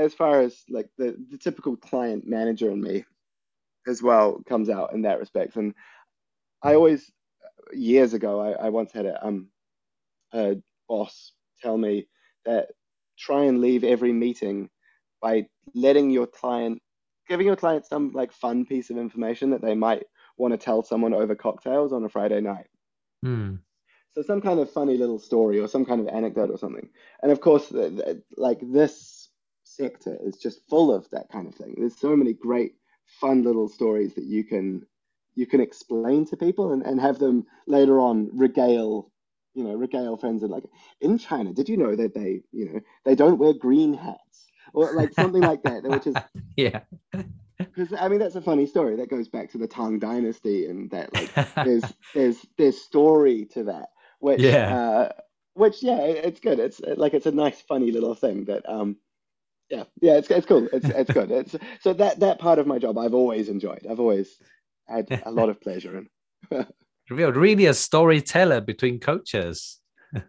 [0.00, 3.04] as far as like the, the typical client manager in me
[3.86, 5.56] as well comes out in that respect.
[5.56, 5.74] And
[6.62, 7.10] I always,
[7.72, 9.48] years ago, I, I once had a, um,
[10.32, 10.56] a
[10.88, 12.06] boss tell me
[12.46, 12.68] that
[13.18, 14.70] try and leave every meeting
[15.20, 16.80] by letting your client,
[17.28, 20.04] giving your client some like fun piece of information that they might
[20.38, 22.68] want to tell someone over cocktails on a Friday night.
[23.24, 23.58] Mm.
[24.12, 26.88] So some kind of funny little story or some kind of anecdote or something.
[27.22, 27.70] And of course,
[28.36, 29.29] like this
[29.76, 31.74] sector is just full of that kind of thing.
[31.78, 32.74] There's so many great
[33.20, 34.86] fun little stories that you can
[35.34, 39.10] you can explain to people and, and have them later on regale
[39.54, 40.62] you know regale friends and like
[41.00, 44.18] in china did you know that they you know they don't wear green hats?
[44.72, 46.14] Or like something like that which is
[46.56, 46.80] yeah.
[47.58, 50.88] Because i mean that's a funny story that goes back to the tang dynasty and
[50.92, 53.88] that like there's there's there's story to that
[54.20, 54.76] which yeah.
[54.76, 55.08] uh,
[55.54, 56.58] which yeah it's good.
[56.58, 58.96] It's like it's a nice funny little thing that um
[59.70, 59.84] yeah.
[60.00, 60.68] Yeah it's, it's cool.
[60.72, 61.30] It's it's good.
[61.30, 63.86] It's so that that part of my job i've always enjoyed.
[63.88, 64.36] I've always
[64.88, 66.08] had a lot of pleasure in.
[67.10, 69.78] You're really a storyteller between coaches.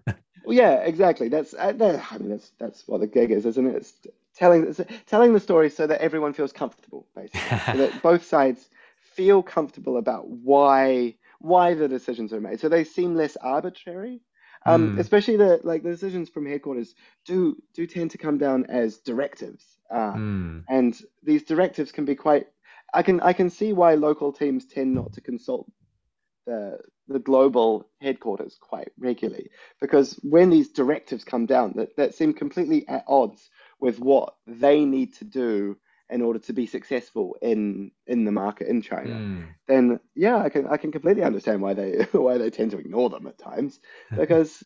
[0.43, 1.29] Well yeah exactly.
[1.29, 3.75] That's uh, I, I mean that's that's what the gig is isn't it?
[3.75, 3.93] It's
[4.35, 7.59] telling it's telling the story so that everyone feels comfortable basically.
[7.59, 8.67] So that both sides
[9.13, 12.59] feel comfortable about why why the decisions are made.
[12.59, 14.21] So they seem less arbitrary
[14.65, 14.99] um, mm.
[14.99, 16.95] especially the like the decisions from headquarters
[17.25, 20.63] do do tend to come down as directives, uh, mm.
[20.69, 22.47] and these directives can be quite.
[22.93, 25.71] I can I can see why local teams tend not to consult
[26.45, 32.33] the the global headquarters quite regularly because when these directives come down that, that seem
[32.33, 35.77] completely at odds with what they need to do
[36.11, 39.47] in order to be successful in in the market in China, mm.
[39.67, 43.09] then yeah, I can I can completely understand why they why they tend to ignore
[43.09, 43.79] them at times
[44.15, 44.63] because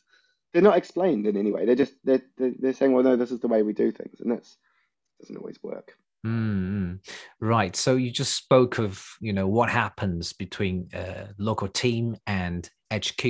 [0.52, 1.66] they're not explained in any way.
[1.66, 4.32] They're just they're they're saying, well, no, this is the way we do things, and
[4.32, 4.58] that's
[5.20, 5.94] doesn't always work.
[6.26, 7.00] Mm,
[7.40, 7.76] right.
[7.76, 13.24] So you just spoke of you know what happens between uh, local team and HQ.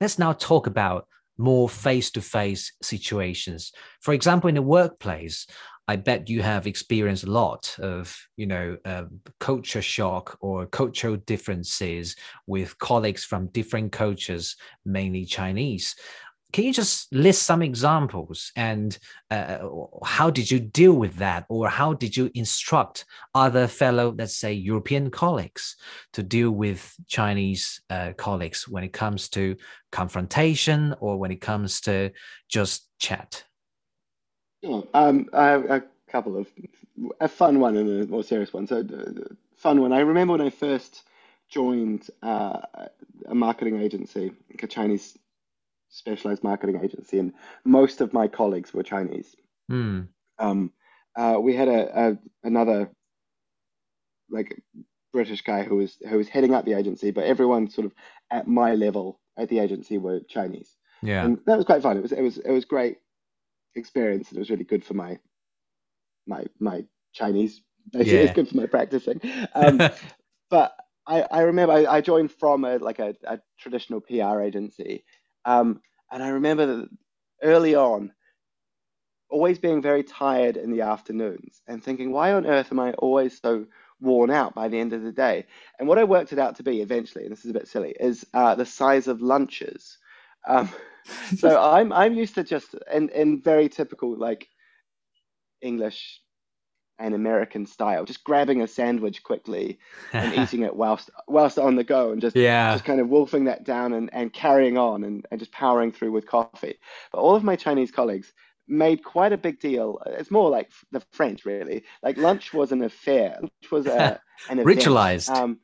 [0.00, 3.72] Let's now talk about more face-to-face situations.
[4.00, 5.46] For example, in the workplace,
[5.86, 9.04] I bet you have experienced a lot of, you know, uh,
[9.38, 12.16] culture shock or cultural differences
[12.46, 15.94] with colleagues from different cultures, mainly Chinese.
[16.54, 18.96] can you just list some examples and
[19.32, 19.58] uh,
[20.04, 23.04] how did you deal with that or how did you instruct
[23.34, 25.76] other fellow let's say european colleagues
[26.12, 29.56] to deal with chinese uh, colleagues when it comes to
[29.90, 32.10] confrontation or when it comes to
[32.48, 33.44] just chat
[34.94, 36.48] um, I have a couple of
[37.20, 40.40] a fun one and a more serious one so the fun one i remember when
[40.40, 41.02] i first
[41.48, 42.60] joined uh,
[43.26, 44.30] a marketing agency
[44.62, 45.18] a chinese
[45.94, 47.32] specialized marketing agency, and
[47.64, 49.36] most of my colleagues were Chinese.
[49.70, 50.08] Mm.
[50.38, 50.72] Um,
[51.16, 52.90] uh, we had a, a, another
[54.28, 54.60] like
[55.12, 57.94] British guy who was who was heading up the agency, but everyone sort of
[58.30, 60.76] at my level at the agency were Chinese.
[61.02, 61.96] Yeah, and that was quite fun.
[61.96, 62.98] It was it was it was great
[63.76, 65.18] experience, and it was really good for my
[66.26, 67.62] my my Chinese.
[67.92, 68.24] Basically, yeah.
[68.24, 69.20] it's good for my practicing.
[69.54, 69.80] Um,
[70.50, 70.74] but
[71.06, 75.04] I, I remember I, I joined from a like a, a traditional PR agency,
[75.44, 76.88] um, and I remember that
[77.42, 78.12] early on,
[79.28, 83.40] always being very tired in the afternoons and thinking, why on earth am I always
[83.40, 83.66] so
[84.00, 85.46] worn out by the end of the day?
[85.78, 87.94] And what I worked it out to be eventually, and this is a bit silly,
[87.98, 89.98] is uh, the size of lunches.
[90.46, 90.68] Um,
[91.36, 94.48] so I'm I'm used to just in in very typical like
[95.60, 96.20] English
[96.98, 99.78] and American style, just grabbing a sandwich quickly
[100.12, 102.72] and eating it whilst whilst on the go and just yeah.
[102.72, 106.12] just kind of wolfing that down and, and carrying on and, and just powering through
[106.12, 106.78] with coffee.
[107.12, 108.32] But all of my Chinese colleagues
[108.68, 110.00] made quite a big deal.
[110.06, 111.84] It's more like the French really.
[112.02, 113.38] Like lunch was an affair.
[113.40, 115.30] Lunch was a an ritualized.
[115.30, 115.58] Um,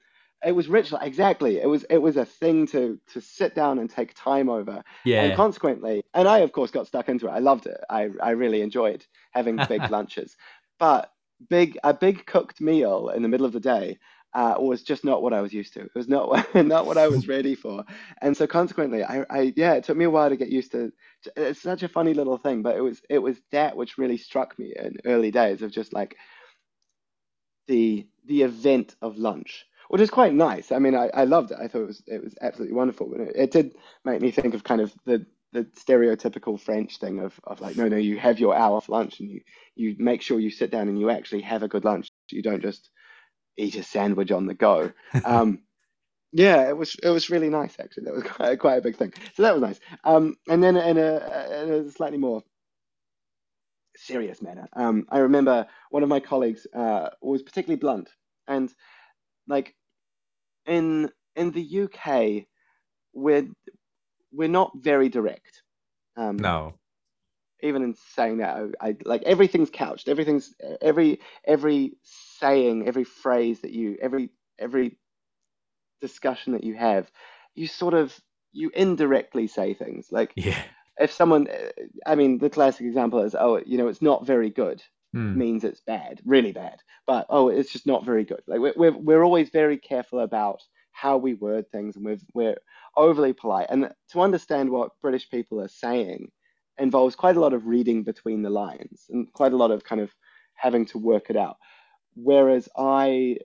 [0.44, 1.58] it was ritual exactly.
[1.60, 4.82] It was it was a thing to to sit down and take time over.
[5.04, 5.24] Yeah.
[5.24, 7.30] and consequently and i of course got stuck into it.
[7.30, 7.80] I loved it.
[7.90, 10.36] I i really enjoyed having big lunches.
[10.78, 11.12] But
[11.48, 13.98] big a big cooked meal in the middle of the day
[14.32, 15.80] uh, was just not what I was used to.
[15.80, 17.84] It was not not what I was ready for,
[18.22, 20.92] and so consequently, I, I yeah, it took me a while to get used to.
[21.36, 24.58] It's such a funny little thing, but it was it was that which really struck
[24.58, 26.16] me in early days of just like
[27.66, 30.70] the the event of lunch, which is quite nice.
[30.70, 31.58] I mean, I, I loved it.
[31.60, 33.74] I thought it was it was absolutely wonderful, but it, it did
[34.04, 37.88] make me think of kind of the the stereotypical French thing of, of like, no,
[37.88, 39.40] no, you have your hour for lunch and you,
[39.74, 42.08] you make sure you sit down and you actually have a good lunch.
[42.30, 42.88] You don't just
[43.56, 44.92] eat a sandwich on the go.
[45.24, 45.62] Um,
[46.32, 48.04] yeah, it was it was really nice actually.
[48.04, 49.12] That was quite, quite a big thing.
[49.34, 49.80] So that was nice.
[50.04, 52.44] Um, and then in a, in a slightly more
[53.96, 58.08] serious manner, um, I remember one of my colleagues uh, was particularly blunt,
[58.46, 58.72] and
[59.48, 59.74] like
[60.66, 62.46] in in the UK,
[63.12, 63.48] we're
[64.32, 65.62] we're not very direct.
[66.16, 66.74] Um, no.
[67.62, 70.08] Even in saying that, I, I, like everything's couched.
[70.08, 71.92] Everything's every every
[72.38, 74.98] saying, every phrase that you, every every
[76.00, 77.10] discussion that you have,
[77.54, 78.18] you sort of
[78.52, 80.62] you indirectly say things like yeah.
[80.98, 81.48] If someone,
[82.06, 84.82] I mean, the classic example is, oh, you know, it's not very good.
[85.12, 85.36] Hmm.
[85.36, 86.78] means it's bad, really bad.
[87.06, 88.42] But oh, it's just not very good.
[88.46, 92.58] Like we're we're, we're always very careful about how we word things, and we're we're
[92.96, 93.66] overly polite.
[93.70, 96.30] And to understand what British people are saying
[96.78, 100.00] involves quite a lot of reading between the lines and quite a lot of kind
[100.00, 100.10] of
[100.54, 101.56] having to work it out.
[102.14, 103.38] Whereas I,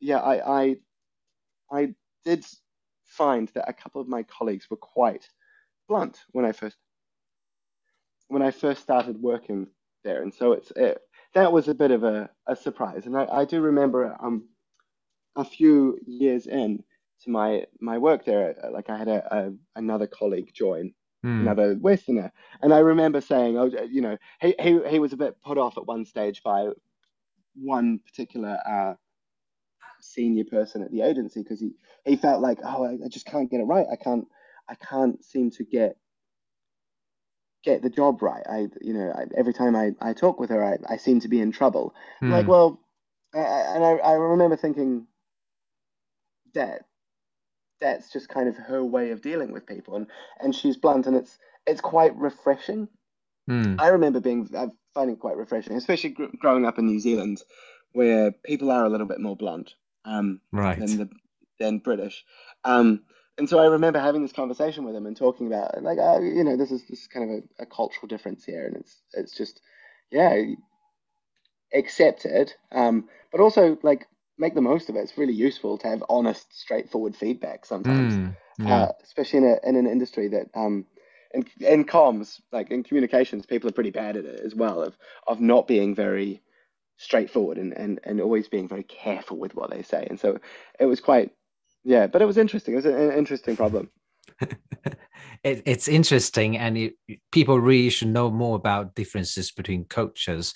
[0.00, 0.76] yeah, I, I,
[1.72, 1.94] I
[2.24, 2.44] did
[3.04, 5.28] find that a couple of my colleagues were quite
[5.88, 6.76] blunt when I first
[8.28, 9.68] when I first started working
[10.06, 10.98] there, and so it's it,
[11.34, 13.04] that was a bit of a, a surprise.
[13.04, 14.48] And I, I do remember um,
[15.36, 16.82] a few years in
[17.22, 20.92] to my my work there, uh, like I had a, a another colleague join,
[21.24, 21.40] mm.
[21.40, 22.32] another Westerner,
[22.62, 25.76] and I remember saying, oh, you know, he he he was a bit put off
[25.76, 26.70] at one stage by
[27.54, 28.94] one particular uh,
[30.00, 31.72] senior person at the agency because he
[32.04, 33.86] he felt like, oh, I, I just can't get it right.
[33.90, 34.26] I can't
[34.68, 35.96] I can't seem to get
[37.66, 38.44] get the job right.
[38.48, 41.28] I, you know, I, every time I, I talk with her, I, I seem to
[41.28, 41.94] be in trouble.
[42.22, 42.30] Mm.
[42.30, 42.80] Like, well,
[43.34, 45.06] I, and I, I remember thinking
[46.54, 46.82] that
[47.80, 50.06] that's just kind of her way of dealing with people, and
[50.40, 52.88] and she's blunt, and it's it's quite refreshing.
[53.50, 53.78] Mm.
[53.78, 57.42] I remember being I find it quite refreshing, especially gr- growing up in New Zealand,
[57.92, 60.78] where people are a little bit more blunt um, right.
[60.78, 61.10] than the
[61.58, 62.24] than British.
[62.64, 63.02] Um,
[63.38, 66.44] and so I remember having this conversation with him and talking about like, uh, you
[66.44, 69.36] know, this is this is kind of a, a, cultural difference here, and it's it's
[69.36, 69.60] just,
[70.10, 70.42] yeah,
[71.74, 74.06] accept it, um, but also like
[74.38, 75.00] make the most of it.
[75.00, 78.74] It's really useful to have honest, straightforward feedback sometimes, mm, yeah.
[78.74, 80.86] uh, especially in a in an industry that um,
[81.34, 84.96] in in comms, like in communications, people are pretty bad at it as well of
[85.26, 86.42] of not being very
[86.98, 90.06] straightforward and, and, and always being very careful with what they say.
[90.08, 90.38] And so
[90.80, 91.30] it was quite,
[91.86, 92.74] yeah, but it was interesting.
[92.74, 93.90] It was an interesting problem.
[94.40, 96.94] it, it's interesting, and it,
[97.30, 100.52] people really should know more about differences between cultures.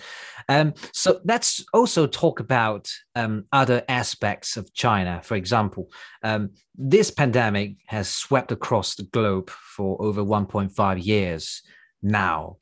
[0.48, 5.20] Um, so let's also talk about um, other aspects of China.
[5.22, 5.92] For example,
[6.24, 11.62] um, this pandemic has swept across the globe for over 1.5 years
[12.02, 12.56] now.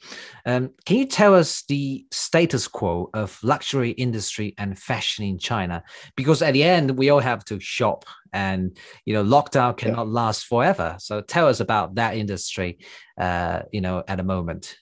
[0.47, 5.82] Um, can you tell us the status quo of luxury industry and fashion in China?
[6.16, 10.12] Because at the end, we all have to shop, and you know, lockdown cannot yeah.
[10.12, 10.97] last forever.
[10.99, 12.78] So tell us about that industry.
[13.18, 14.76] Uh, you know, at the moment.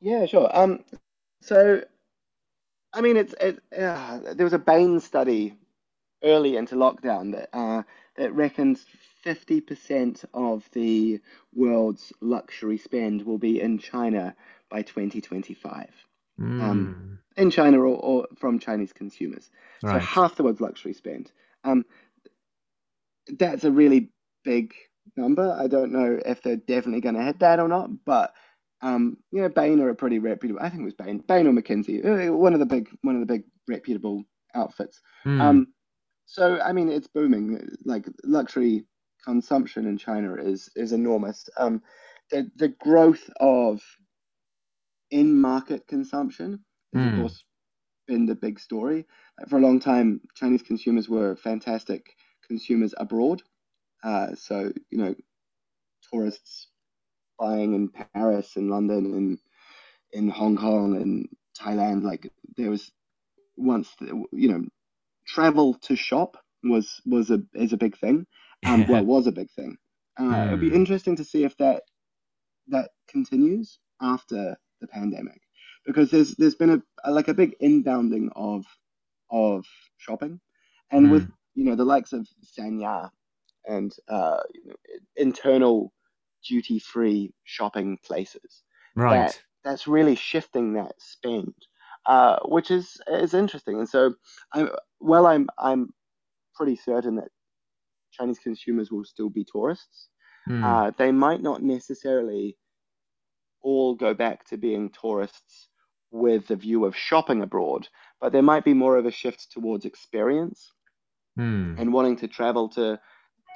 [0.00, 0.48] Yeah, sure.
[0.56, 0.84] Um,
[1.42, 1.82] so,
[2.92, 3.60] I mean, it's it.
[3.76, 5.54] Uh, there was a Bain study
[6.22, 7.82] early into lockdown that uh,
[8.16, 8.84] that reckons
[9.28, 11.20] 50% of the
[11.54, 14.34] world's luxury spend will be in China
[14.70, 15.90] by 2025.
[16.40, 16.62] Mm.
[16.62, 17.42] Um, hmm.
[17.42, 19.50] in China or, or, from Chinese consumers.
[19.82, 19.94] Right.
[19.94, 21.32] So half the world's luxury spend.
[21.64, 21.84] Um,
[23.38, 24.10] that's a really
[24.44, 24.72] big
[25.16, 25.56] number.
[25.58, 28.34] I don't know if they're definitely going to hit that or not, but
[28.80, 30.60] um, you know, Bain are a pretty reputable.
[30.62, 33.20] I think it was Bain, Bain or McKinsey, uh, one of the big, one of
[33.20, 34.22] the big reputable
[34.54, 35.00] outfits.
[35.26, 35.40] Mm.
[35.40, 35.66] Um,
[36.26, 37.68] so I mean, it's booming.
[37.84, 38.84] Like luxury
[39.24, 41.48] consumption in China is is enormous.
[41.56, 41.82] Um,
[42.30, 43.80] the the growth of
[45.10, 46.64] in market consumption
[46.94, 47.06] has mm.
[47.06, 47.20] of hmm.
[47.20, 47.44] course
[48.06, 49.06] been the big story.
[49.48, 52.16] For a long time, Chinese consumers were fantastic
[52.46, 53.42] consumers abroad.
[54.02, 55.14] Uh, so you know,
[56.12, 56.68] tourists
[57.38, 59.38] buying in Paris and London and
[60.12, 62.90] in Hong Kong and Thailand, like there was
[63.56, 63.94] once
[64.32, 64.64] you know,
[65.26, 68.26] travel to shop was was a is a big thing
[68.66, 69.76] um, well, was a big thing.
[70.18, 70.46] Uh, mm.
[70.48, 70.76] It'd be hmm.
[70.76, 71.82] interesting to see if that
[72.68, 75.40] that continues after the pandemic,
[75.86, 78.64] because there's there's been a, a like a big inbounding of
[79.30, 79.64] of
[79.98, 80.40] shopping,
[80.90, 81.10] and mm.
[81.12, 82.26] with you know the likes of
[82.58, 83.10] Sanya
[83.66, 84.76] and uh, you know,
[85.16, 85.92] internal
[86.46, 88.62] duty free shopping places,
[88.96, 89.28] right?
[89.28, 91.54] That, that's really shifting that spend,
[92.06, 93.78] uh, which is is interesting.
[93.78, 94.14] And so,
[94.52, 94.68] I,
[95.00, 95.92] well, I'm I'm
[96.54, 97.28] pretty certain that
[98.18, 100.08] Chinese consumers will still be tourists.
[100.48, 100.64] Mm.
[100.64, 102.56] Uh, they might not necessarily
[103.62, 105.68] all go back to being tourists
[106.10, 107.88] with the view of shopping abroad,
[108.20, 110.72] but there might be more of a shift towards experience
[111.38, 111.78] mm.
[111.78, 112.98] and wanting to travel to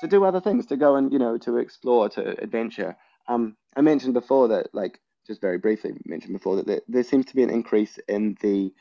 [0.01, 2.97] to do other things, to go and you know to explore, to adventure.
[3.29, 7.27] Um, I mentioned before that, like just very briefly mentioned before that there, there seems
[7.27, 8.73] to be an increase in the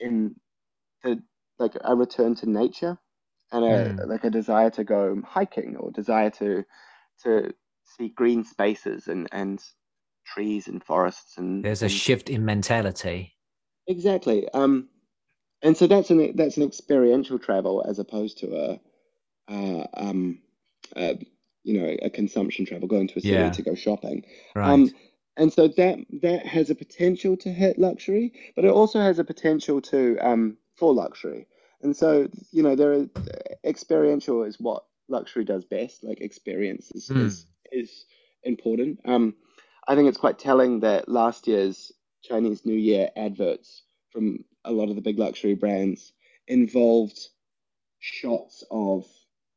[0.00, 0.34] in
[1.02, 1.22] the
[1.58, 2.98] like a return to nature
[3.52, 4.08] and a mm.
[4.08, 6.64] like a desire to go hiking or desire to
[7.22, 7.52] to
[7.96, 9.62] see green spaces and and
[10.26, 13.34] trees and forests and there's a and, shift in mentality
[13.86, 14.88] exactly um
[15.62, 18.80] and so that's an that's an experiential travel as opposed to a
[19.48, 20.40] uh, um
[20.96, 21.14] uh,
[21.62, 23.50] you know a consumption travel going to a city yeah.
[23.50, 24.24] to go shopping
[24.56, 24.68] right.
[24.68, 24.90] um
[25.36, 29.24] and so that that has a potential to hit luxury but it also has a
[29.24, 31.46] potential to um for luxury
[31.82, 33.06] and so, you know, there are
[33.64, 36.02] experiential is what luxury does best.
[36.02, 37.24] Like experience is, mm.
[37.24, 38.04] is, is
[38.42, 39.00] important.
[39.04, 39.34] Um,
[39.86, 44.88] I think it's quite telling that last year's Chinese New Year adverts from a lot
[44.88, 46.12] of the big luxury brands
[46.48, 47.18] involved
[47.98, 49.06] shots of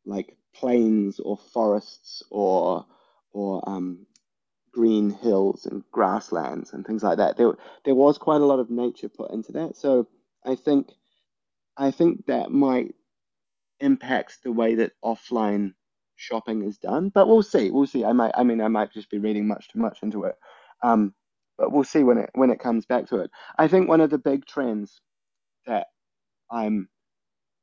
[0.06, 2.86] like plains or forests or
[3.32, 4.06] or um,
[4.72, 7.38] green hills and grasslands and things like that.
[7.38, 7.54] There
[7.86, 9.76] there was quite a lot of nature put into that.
[9.76, 10.08] So
[10.46, 10.92] I think
[11.80, 12.94] I think that might
[13.80, 15.74] impact the way that offline
[16.18, 17.10] shopping is done.
[17.10, 17.72] But we'll see.
[17.72, 18.06] We'll see.
[18.06, 18.34] I might.
[18.36, 20.36] I mean, I might just be reading much too much into it.
[20.84, 21.14] Um,
[21.58, 23.32] but we'll see when it when it comes back to it.
[23.58, 25.02] I think one of the big trends
[25.66, 25.88] that
[26.52, 26.90] I'm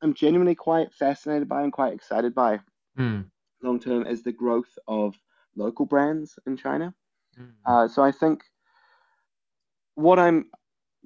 [0.02, 2.60] I'm genuinely quite fascinated by and quite excited by
[2.98, 3.24] mm.
[3.62, 5.14] long term is the growth of
[5.56, 6.94] local brands in China.
[7.38, 7.52] Mm.
[7.64, 8.42] Uh, so I think
[9.94, 10.46] what I'm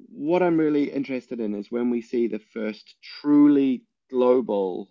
[0.09, 4.90] what I'm really interested in is when we see the first truly global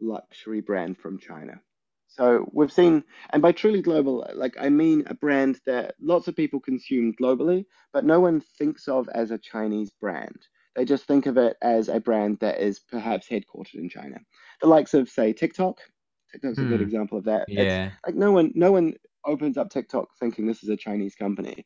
[0.00, 1.60] luxury brand from China.
[2.08, 6.36] So we've seen, and by truly global, like I mean a brand that lots of
[6.36, 10.36] people consume globally, but no one thinks of as a Chinese brand.
[10.76, 14.18] They just think of it as a brand that is perhaps headquartered in China.
[14.60, 15.78] The likes of, say, TikTok.
[16.32, 16.84] TikTok's a good hmm.
[16.84, 17.46] example of that.
[17.48, 17.86] Yeah.
[17.86, 18.94] It's, like no one, no one
[19.26, 21.64] opens up TikTok thinking this is a Chinese company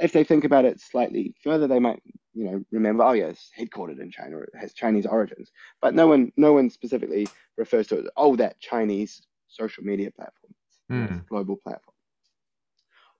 [0.00, 2.02] if they think about it slightly further, they might,
[2.34, 5.52] you know, remember, oh yeah, it's headquartered in China, it has Chinese origins.
[5.80, 7.26] But no one, no one specifically
[7.56, 8.06] refers to it.
[8.16, 10.54] Oh, that Chinese social media platform,
[10.90, 11.28] mm.
[11.28, 11.94] global platform,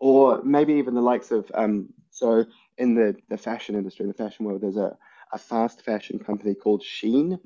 [0.00, 1.50] or maybe even the likes of.
[1.54, 2.44] Um, so
[2.78, 4.96] in the the fashion industry, in the fashion world, there's a
[5.32, 7.38] a fast fashion company called Shein.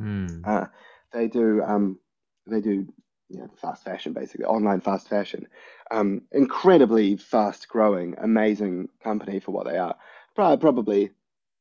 [0.00, 0.46] Mm.
[0.46, 0.66] Uh,
[1.12, 1.98] they do um,
[2.46, 2.86] they do
[3.30, 5.46] you know, fast fashion, basically online fast fashion.
[5.90, 9.96] Um, incredibly fast growing, amazing company for what they are.
[10.34, 11.10] Probably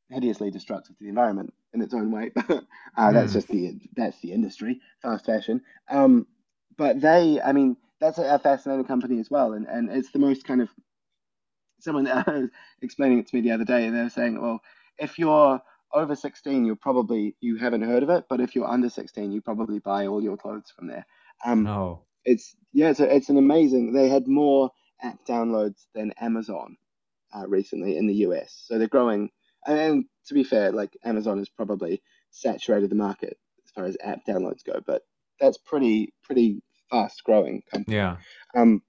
[0.10, 2.32] hideously destructive to the environment in its own way.
[2.38, 3.14] uh, mm.
[3.14, 3.38] That's hmm.
[3.38, 5.62] just the that's the industry, fast fashion.
[5.90, 6.28] Um,
[6.76, 10.46] but they, I mean, that's a fascinating company as well, and and it's the most
[10.46, 10.70] kind of
[11.80, 12.50] someone was
[12.82, 14.60] explaining it to me the other day, and they were saying, well,
[14.98, 15.62] if you're
[15.94, 19.42] over 16, you're probably you haven't heard of it, but if you're under 16, you
[19.42, 21.06] probably buy all your clothes from there.
[21.46, 22.04] Um, oh.
[22.26, 23.94] It's yeah, it's, a, it's an amazing.
[23.94, 24.72] They had more
[25.02, 26.78] app downloads than Amazon
[27.36, 29.30] uh, recently in the US, so they're growing.
[29.66, 34.26] And to be fair, like Amazon has probably saturated the market as far as app
[34.28, 35.04] downloads go, but
[35.40, 37.96] that's pretty pretty fast growing company.
[37.96, 38.18] Yeah.
[38.56, 38.82] Um.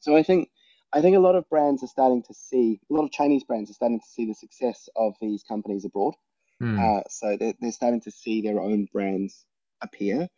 [0.00, 0.48] So I think
[0.92, 3.70] I think a lot of brands are starting to see a lot of Chinese brands
[3.70, 6.14] are starting to see the success of these companies abroad.
[6.62, 6.78] Mm.
[6.80, 9.44] Uh, so they're, they're starting to see their own brands
[9.82, 10.28] appear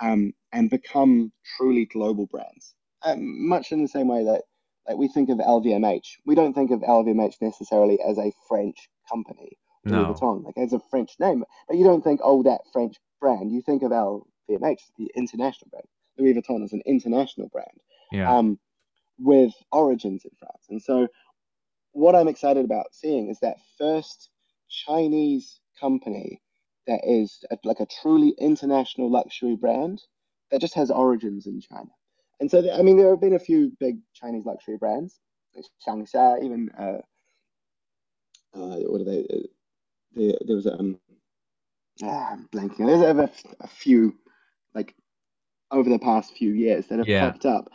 [0.00, 2.74] um, and become truly global brands.
[3.02, 4.42] Um, much in the same way that
[4.88, 9.58] like we think of LVMH, we don't think of LVMH necessarily as a French company.
[9.84, 10.02] No.
[10.02, 13.52] Louis Vuitton, like as a French name, but you don't think oh that French brand.
[13.52, 15.86] You think of LVMH, the international brand.
[16.18, 17.80] Louis Vuitton is an international brand.
[18.10, 18.34] Yeah.
[18.34, 18.58] Um,
[19.18, 20.64] with origins in France.
[20.70, 21.08] And so,
[21.92, 24.30] what I'm excited about seeing is that first
[24.68, 26.40] Chinese company
[26.88, 30.02] that is a, like a truly international luxury brand
[30.50, 31.90] that just has origins in China.
[32.40, 35.20] And so, I mean, there have been a few big Chinese luxury brands,
[35.86, 36.98] Shangxia, even uh,
[38.54, 39.26] uh, what are they?
[39.30, 39.46] Uh,
[40.14, 40.98] there, there was um,
[42.02, 42.86] ah, I'm blanking.
[42.86, 43.30] There's a,
[43.60, 44.14] a, few
[44.74, 44.94] like
[45.70, 47.30] over the past few years that have yeah.
[47.30, 47.68] popped up,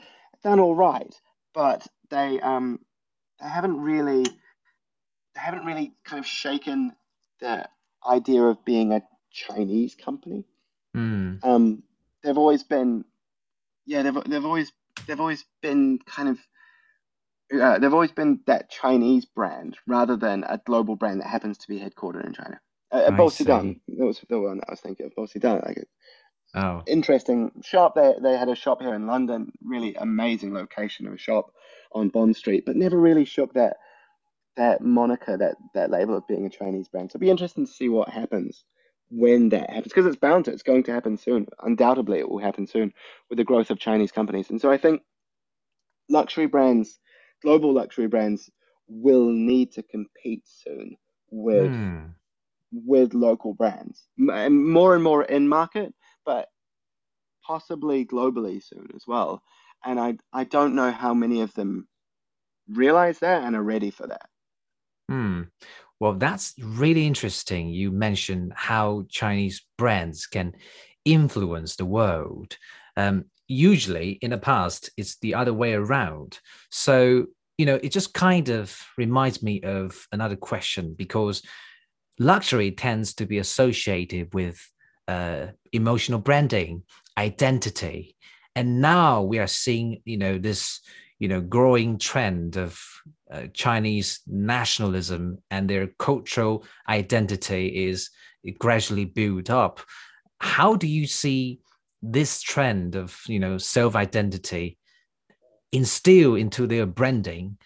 [0.43, 1.13] done all right,
[1.53, 2.79] but they um
[3.41, 6.93] they haven't really they haven't really kind of shaken
[7.39, 7.67] the
[8.07, 9.01] idea of being a
[9.31, 10.45] Chinese company.
[10.95, 11.43] Mm.
[11.43, 11.83] Um,
[12.23, 13.05] they've always been,
[13.85, 14.71] yeah, they've they've always
[15.07, 16.39] they've always been kind of.
[17.53, 21.67] Uh, they've always been that Chinese brand rather than a global brand that happens to
[21.67, 22.59] be headquartered in China.
[22.91, 25.13] Uh, Bosideng, that was the one I was thinking of.
[25.13, 25.87] Bosideng, like
[26.55, 26.83] Oh.
[26.85, 27.95] Interesting shop.
[27.95, 31.51] They they had a shop here in London, really amazing location of a shop
[31.91, 33.77] on Bond Street, but never really shook that
[34.57, 37.11] that moniker, that that label of being a Chinese brand.
[37.11, 38.63] So it'll be interesting to see what happens
[39.09, 40.51] when that happens, because it's bound to.
[40.51, 41.47] It's going to happen soon.
[41.61, 42.93] Undoubtedly, it will happen soon
[43.29, 44.49] with the growth of Chinese companies.
[44.49, 45.01] And so I think
[46.09, 46.99] luxury brands,
[47.41, 48.49] global luxury brands,
[48.87, 50.97] will need to compete soon
[51.31, 52.13] with mm.
[52.71, 55.93] with local brands, and more and more in market
[56.25, 56.47] but
[57.45, 59.41] possibly globally soon as well.
[59.83, 61.87] And I I don't know how many of them
[62.69, 64.29] realize that and are ready for that.
[65.09, 65.43] Hmm.
[65.99, 67.69] Well, that's really interesting.
[67.69, 70.53] You mentioned how Chinese brands can
[71.05, 72.57] influence the world.
[72.97, 76.39] Um, usually, in the past, it's the other way around.
[76.71, 77.27] So,
[77.57, 81.41] you know, it just kind of reminds me of another question because
[82.19, 84.59] luxury tends to be associated with
[85.07, 86.83] uh, emotional branding,
[87.17, 88.15] identity,
[88.55, 90.79] and now we are seeing you know this
[91.23, 92.77] you know growing trend of
[93.31, 98.09] uh, Chinese nationalism and their cultural identity is
[98.59, 99.79] gradually built up.
[100.41, 101.61] How do you see
[102.01, 104.77] this trend of you know self identity
[105.71, 107.57] instill into their branding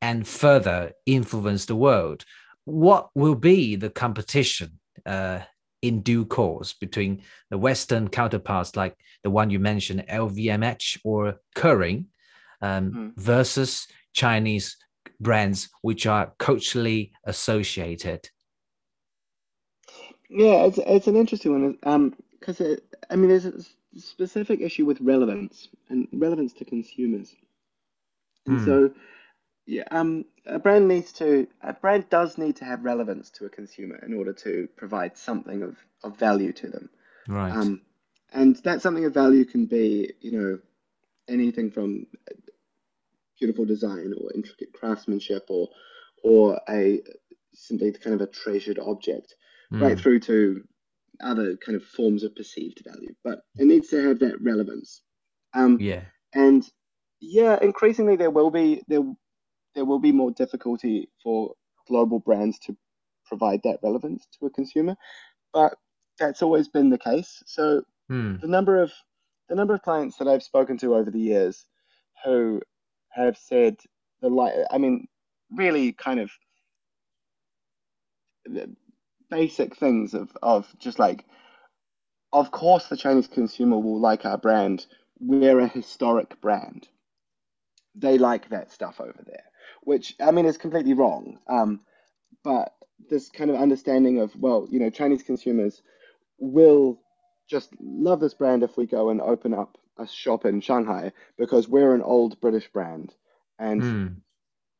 [0.00, 2.24] and further influence the world?
[2.64, 5.40] What will be the competition uh,
[5.82, 7.20] in due course between
[7.50, 12.06] the Western counterparts like the one you mentioned, LVMH or Kering,
[12.62, 13.12] um, mm.
[13.16, 14.76] versus Chinese
[15.20, 18.28] brands which are culturally associated?
[20.28, 22.60] Yeah, it's it's an interesting one um because
[23.10, 23.54] I mean there's a
[23.96, 27.34] specific issue with relevance and relevance to consumers,
[28.46, 28.64] and mm.
[28.64, 28.90] so
[29.66, 33.50] yeah, um, a brand needs to a brand does need to have relevance to a
[33.50, 36.88] consumer in order to provide something of, of value to them.
[37.28, 37.50] Right.
[37.50, 37.82] Um,
[38.32, 40.58] and that something of value can be, you know,
[41.28, 42.06] anything from
[43.38, 45.68] beautiful design or intricate craftsmanship or
[46.22, 47.00] or a
[47.54, 49.34] simply kind of a treasured object,
[49.72, 49.80] mm.
[49.80, 50.62] right through to
[51.20, 53.14] other kind of forms of perceived value.
[53.24, 55.02] But it needs to have that relevance.
[55.54, 56.02] Um, yeah.
[56.34, 56.64] And
[57.20, 59.02] yeah, increasingly there will be there
[59.74, 61.54] there will be more difficulty for
[61.86, 62.76] global brands to
[63.26, 64.96] provide that relevance to a consumer,
[65.52, 65.74] but
[66.18, 67.42] that's always been the case.
[67.46, 68.36] So hmm.
[68.40, 68.92] the number of
[69.48, 71.64] the number of clients that I've spoken to over the years
[72.24, 72.60] who
[73.16, 73.76] have said
[74.20, 75.08] the like, I mean,
[75.50, 76.30] really kind of
[79.30, 81.24] basic things of of just like,
[82.32, 84.86] of course, the Chinese consumer will like our brand
[85.20, 86.88] we're a historic brand.
[87.94, 89.44] They like that stuff over there,
[89.82, 91.38] which I mean is completely wrong.
[91.48, 91.80] Um,
[92.44, 92.74] but
[93.08, 95.82] this kind of understanding of well, you know, Chinese consumers
[96.38, 97.00] will
[97.48, 101.68] just love this brand if we go and open up a shop in Shanghai because
[101.68, 103.14] we're an old British brand
[103.58, 104.16] and mm.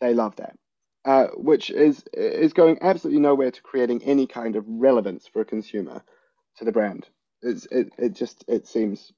[0.00, 0.56] they love that.
[1.04, 5.44] Uh, which is is going absolutely nowhere to creating any kind of relevance for a
[5.44, 6.02] consumer
[6.56, 7.08] to the brand.
[7.42, 9.12] It's, it it just it seems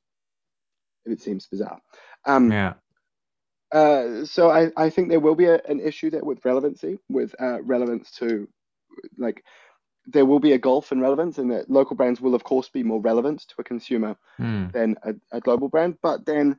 [1.07, 1.81] it seems bizarre.
[2.27, 2.75] Um, yeah.
[3.73, 7.35] Uh, so I, I think there will be a, an issue there with relevancy, with
[7.41, 8.49] uh, relevance to
[9.17, 9.43] like
[10.11, 12.83] there will be a gulf in relevance, and that local brands will, of course, be
[12.83, 14.73] more relevant to a consumer mm.
[14.73, 15.99] than a, a, global brand.
[16.03, 16.57] But then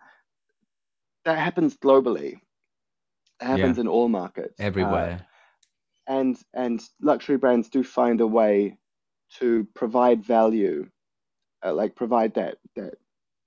[1.26, 2.34] that happens globally.
[3.41, 3.82] It happens yeah.
[3.82, 5.22] in all markets, everywhere.
[6.08, 8.78] Uh, and and luxury brands do find a way
[9.39, 10.89] to provide value,
[11.66, 12.95] uh, like provide that that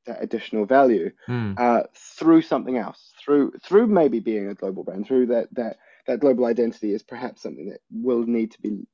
[0.06, 1.58] that additional value mm.
[1.58, 5.76] uh, through something else, through through maybe being a global brand, through that that
[6.06, 8.86] that global identity is perhaps something that will need to be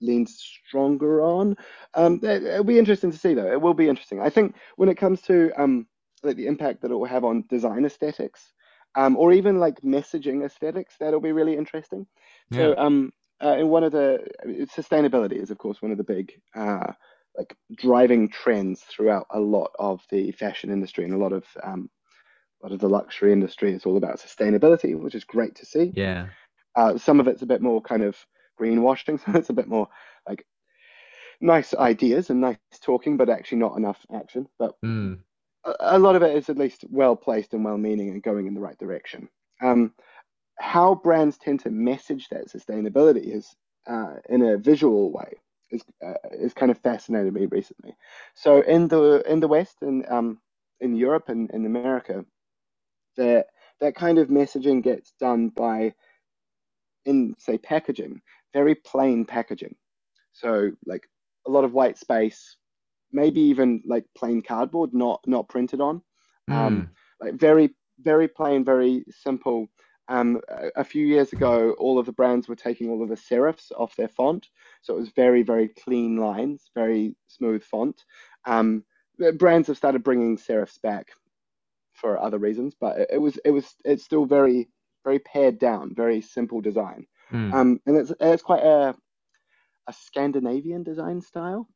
[0.00, 1.56] leaned stronger on.
[1.94, 3.50] Um, it'll be interesting to see, though.
[3.50, 4.20] It will be interesting.
[4.20, 5.86] I think when it comes to um,
[6.22, 8.52] like the impact that it will have on design aesthetics,
[8.94, 12.06] um, or even like messaging aesthetics, that'll be really interesting.
[12.50, 12.58] Yeah.
[12.58, 14.26] So, um, uh, in one of the
[14.74, 16.92] sustainability is, of course, one of the big uh,
[17.36, 21.90] like driving trends throughout a lot of the fashion industry and a lot of um,
[22.62, 25.92] a lot of the luxury industry is all about sustainability, which is great to see.
[25.94, 26.28] Yeah.
[26.74, 28.16] Uh, some of it's a bit more kind of
[28.60, 29.20] greenwashing.
[29.24, 29.88] So it's a bit more
[30.28, 30.46] like
[31.40, 34.46] nice ideas and nice talking, but actually not enough action.
[34.58, 35.18] But mm.
[35.64, 38.46] a, a, lot of it is at least well placed and well meaning and going
[38.46, 39.28] in the right direction.
[39.62, 39.92] Um,
[40.58, 43.54] how brands tend to message that sustainability is
[43.86, 45.34] uh, in a visual way
[45.70, 47.94] is uh, is kind of fascinated me recently.
[48.34, 50.38] So in the in the West and um,
[50.80, 52.24] in Europe and in America,
[53.16, 53.46] that
[53.80, 55.94] that kind of messaging gets done by
[57.04, 58.20] in say packaging
[58.56, 59.74] very plain packaging.
[60.32, 61.06] So like
[61.46, 62.56] a lot of white space,
[63.12, 66.00] maybe even like plain cardboard, not not printed on.
[66.50, 66.54] Mm.
[66.54, 66.90] Um,
[67.20, 69.68] like very very plain, very simple.
[70.08, 73.16] Um, a, a, few years ago, all of the brands were taking all of the
[73.16, 74.46] serifs off their font,
[74.80, 78.04] so it was very very clean lines, very smooth font.
[78.46, 78.84] Um,
[79.36, 81.08] brands have started bringing serifs back
[81.92, 84.68] for other reasons, but it, it was it was it's still very
[85.04, 87.06] very pared down, very simple design.
[87.32, 87.54] Mm.
[87.54, 88.94] Um, and it's it's quite a
[89.88, 91.68] a Scandinavian design style.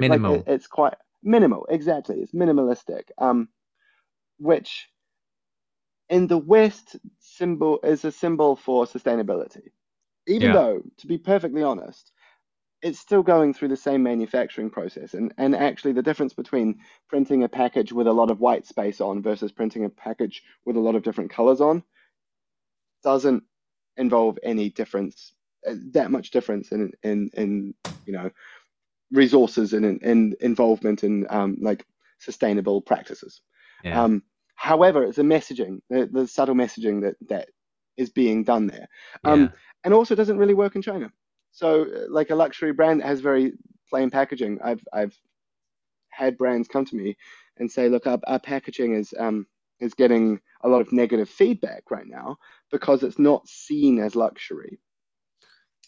[0.00, 0.32] Minimal.
[0.32, 1.66] Like it, it's quite minimal.
[1.68, 3.04] Exactly, it's minimalistic.
[3.18, 3.48] Um,
[4.38, 4.88] which
[6.08, 9.70] in the West symbol is a symbol for sustainability.
[10.26, 10.52] Even yeah.
[10.52, 12.12] though, to be perfectly honest,
[12.82, 15.14] it's still going through the same manufacturing process.
[15.14, 19.00] And, and actually, the difference between printing a package with a lot of white space
[19.00, 21.82] on versus printing a package with a lot of different colors on
[23.02, 23.42] doesn't
[23.98, 25.34] involve any difference,
[25.68, 27.74] uh, that much difference in in in
[28.06, 28.30] you know
[29.10, 31.84] resources and in, in involvement in um, like
[32.18, 33.42] sustainable practices.
[33.84, 34.02] Yeah.
[34.02, 34.22] Um,
[34.54, 37.48] however, it's the messaging, the, the subtle messaging that that
[37.96, 38.88] is being done there,
[39.24, 39.48] um, yeah.
[39.84, 41.10] and also doesn't really work in China.
[41.52, 43.52] So, uh, like a luxury brand that has very
[43.90, 45.18] plain packaging, I've I've
[46.10, 47.16] had brands come to me
[47.58, 49.46] and say, look, our, our packaging is um,
[49.80, 52.36] is getting a lot of negative feedback right now
[52.70, 54.80] because it's not seen as luxury.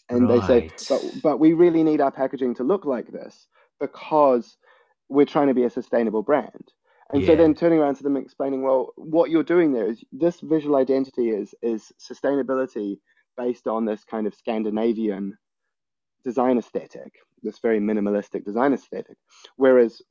[0.09, 0.41] And right.
[0.47, 3.47] they say, but, but we really need our packaging to look like this
[3.79, 4.57] because
[5.09, 6.71] we're trying to be a sustainable brand.
[7.13, 7.29] And yeah.
[7.29, 10.77] so then turning around to them explaining, well, what you're doing there is this visual
[10.77, 12.99] identity is is sustainability
[13.37, 15.37] based on this kind of Scandinavian
[16.23, 17.13] design aesthetic,
[17.43, 19.17] this very minimalistic design aesthetic.
[19.57, 20.01] Whereas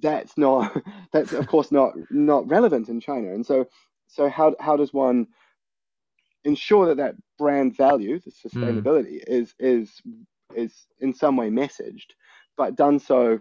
[0.00, 0.76] that's not
[1.12, 3.32] that's of course not not relevant in China.
[3.32, 3.66] And so
[4.06, 5.26] so how how does one
[6.44, 9.24] ensure that that brand value, the sustainability, mm.
[9.26, 10.00] is is
[10.54, 12.12] is in some way messaged,
[12.56, 13.40] but done so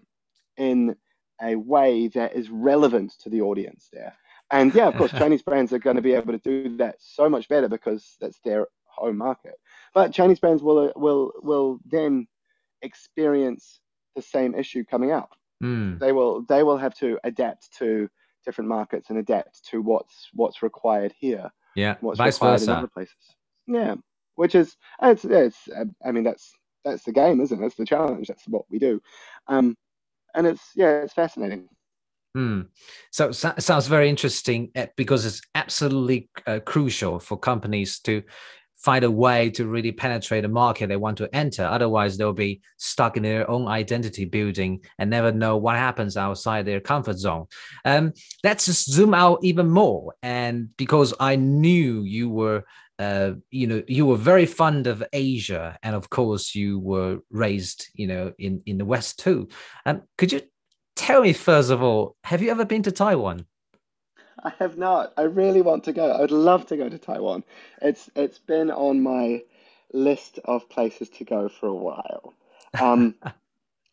[0.57, 0.95] in
[1.41, 4.13] a way that is relevant to the audience there.
[4.51, 7.29] And yeah, of course, Chinese brands are going to be able to do that so
[7.29, 9.55] much better because that's their home market.
[9.93, 12.27] But Chinese brands will will will then
[12.81, 13.79] experience
[14.15, 15.29] the same issue coming out.
[15.63, 15.99] Mm.
[15.99, 18.09] They will they will have to adapt to
[18.45, 21.51] different markets and adapt to what's what's required here.
[21.75, 22.71] Yeah, what's vice required versa.
[22.71, 23.15] in other places.
[23.67, 23.95] Yeah,
[24.35, 25.69] which is it's it's
[26.05, 26.53] I mean that's
[26.85, 27.65] that's the game, isn't it?
[27.65, 28.27] It's the challenge.
[28.27, 29.01] That's what we do,
[29.47, 29.75] um,
[30.33, 31.67] and it's yeah, it's fascinating.
[32.35, 32.61] Hmm.
[33.11, 38.21] So, so sounds very interesting eh, because it's absolutely uh, crucial for companies to
[38.79, 41.63] find a way to really penetrate the market they want to enter.
[41.63, 46.65] Otherwise, they'll be stuck in their own identity building and never know what happens outside
[46.65, 47.45] their comfort zone.
[47.85, 48.13] Um,
[48.43, 50.13] let's just zoom out even more.
[50.23, 52.63] And because I knew you were
[52.99, 57.87] uh, you know, you were very fond of Asia, and of course, you were raised,
[57.93, 59.47] you know, in in the West too.
[59.85, 60.41] Um, could you
[60.97, 63.45] tell me first of all, have you ever been to Taiwan?
[64.43, 65.13] I have not.
[65.17, 66.11] I really want to go.
[66.11, 67.43] I would love to go to Taiwan.
[67.81, 69.43] It's it's been on my
[69.93, 72.33] list of places to go for a while.
[72.79, 73.15] Um,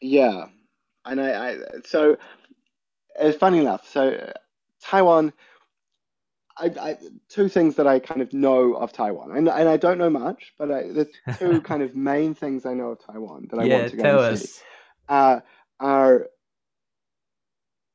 [0.01, 0.47] yeah,
[1.07, 2.17] and I, I so
[3.21, 3.89] it's funny enough.
[3.89, 4.33] So
[4.83, 5.33] Taiwan
[6.59, 9.99] I, I, two things that I kind of know of Taiwan, and, and I don't
[9.99, 13.59] know much, but I, the two kind of main things I know of Taiwan that
[13.59, 14.21] I yeah, want to go and us.
[14.21, 14.51] see
[15.09, 15.41] uh,
[15.81, 16.29] are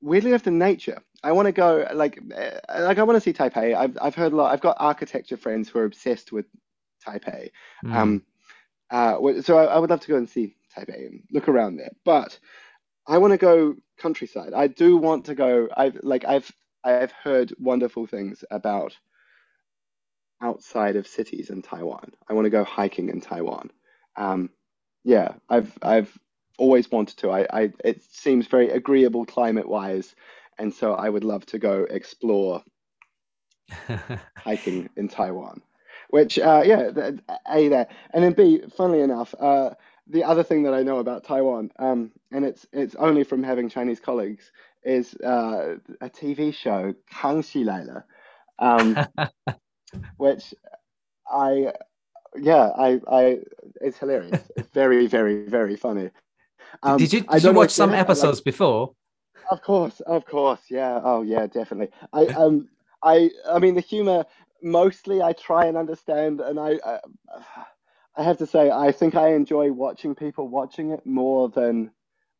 [0.02, 1.02] weirdly enough the nature.
[1.24, 3.76] I want to go like uh, like I want to see Taipei.
[3.76, 4.51] I've I've heard a lot.
[4.51, 6.45] I've got architecture friends who are obsessed with
[7.05, 7.51] Taipei.
[7.86, 7.95] Mm.
[7.95, 8.26] Um,
[8.89, 11.91] uh, so I, I would love to go and see Taipei and look around there.
[12.03, 12.38] But
[13.07, 14.53] I want to go countryside.
[14.53, 15.69] I do want to go.
[15.76, 16.51] I've like I've
[16.84, 18.97] I've heard wonderful things about
[20.41, 22.11] outside of cities in Taiwan.
[22.28, 23.72] I want to go hiking in Taiwan.
[24.15, 24.49] Um,
[25.03, 26.17] yeah, I've I've
[26.57, 27.32] always wanted to.
[27.32, 30.15] I, I it seems very agreeable climate wise,
[30.58, 32.64] and so I would love to go explore
[34.38, 35.62] hiking in Taiwan.
[36.10, 36.91] Which uh, yeah,
[37.49, 38.64] a there, and then b.
[38.76, 39.72] Funnily enough, uh,
[40.08, 43.70] the other thing that I know about Taiwan, um, and it's it's only from having
[43.70, 44.52] Chinese colleagues,
[44.84, 48.04] is uh, a TV show, Kangxi Laile,
[48.60, 48.97] um,
[50.18, 50.54] which
[51.30, 51.74] I,
[52.36, 53.39] yeah, I, I,
[53.80, 54.41] it's hilarious.
[54.56, 56.10] It's very, very, very funny.
[56.84, 58.93] Um, did you, did you watch some episodes like, before?
[59.52, 61.02] Of course, of course, yeah.
[61.04, 61.89] Oh, yeah, definitely.
[62.14, 62.70] I, um,
[63.04, 64.26] I, I mean, the humor
[64.64, 66.99] mostly I try and understand, and I, I,
[68.16, 71.91] I have to say, I think I enjoy watching people watching it more than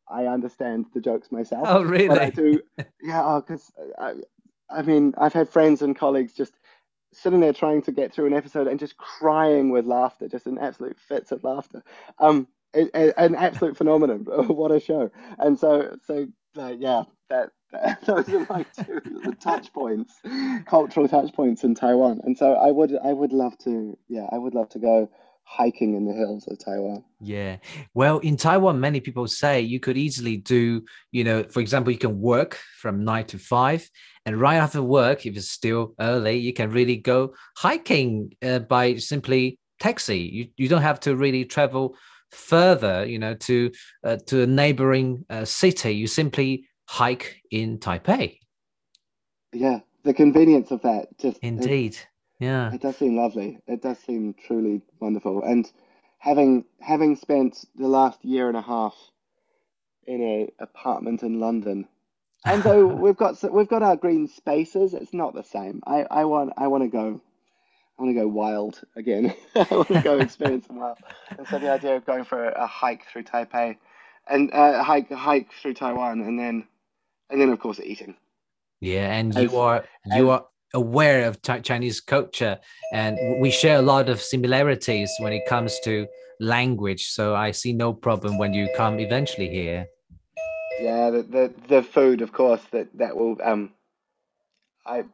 [0.08, 1.66] I understand the jokes myself.
[1.68, 2.08] Oh, really?
[2.08, 2.62] But I do,
[3.02, 6.54] yeah, because oh, I, I mean, I've had friends and colleagues just
[7.12, 10.56] sitting there trying to get through an episode and just crying with laughter, just an
[10.56, 11.82] absolute fits of laughter.
[12.18, 14.20] Um, it, it, an absolute phenomenon.
[14.26, 15.10] what a show!
[15.38, 16.26] And so, so
[16.58, 20.14] uh, yeah, that, that, those are my two touch points,
[20.66, 22.20] cultural touch points in Taiwan.
[22.24, 25.10] And so, I would, I would love to, yeah, I would love to go
[25.44, 27.04] hiking in the hills of Taiwan.
[27.20, 27.56] Yeah.
[27.94, 31.98] Well, in Taiwan, many people say you could easily do, you know, for example, you
[31.98, 33.88] can work from nine to five.
[34.24, 38.96] And right after work, if it's still early, you can really go hiking uh, by
[38.96, 40.18] simply taxi.
[40.18, 41.96] You, you don't have to really travel
[42.32, 43.70] further, you know, to
[44.04, 45.92] uh, to a neighboring uh, city.
[45.92, 48.38] You simply hike in Taipei.
[49.52, 51.98] Yeah, the convenience of that just indeed
[52.42, 52.72] yeah.
[52.74, 53.60] It does seem lovely.
[53.68, 55.44] It does seem truly wonderful.
[55.44, 55.70] And
[56.18, 58.96] having having spent the last year and a half
[60.08, 61.86] in a apartment in London,
[62.44, 65.82] and though we've got we've got our green spaces, it's not the same.
[65.86, 67.20] I, I want I want to go.
[68.02, 69.32] I want to go wild again.
[69.54, 70.98] I want to go experience some wild.
[71.38, 73.76] And so the idea of going for a, a hike through Taipei,
[74.26, 76.66] and uh, hike hike through Taiwan, and then
[77.30, 78.16] and then of course eating.
[78.80, 79.84] Yeah, and you are
[80.16, 82.58] you are aware of Chinese culture,
[82.92, 86.08] and we share a lot of similarities when it comes to
[86.40, 87.06] language.
[87.06, 89.86] So I see no problem when you come eventually here.
[90.80, 93.70] Yeah, the the, the food, of course, that that will um,
[94.84, 95.04] I.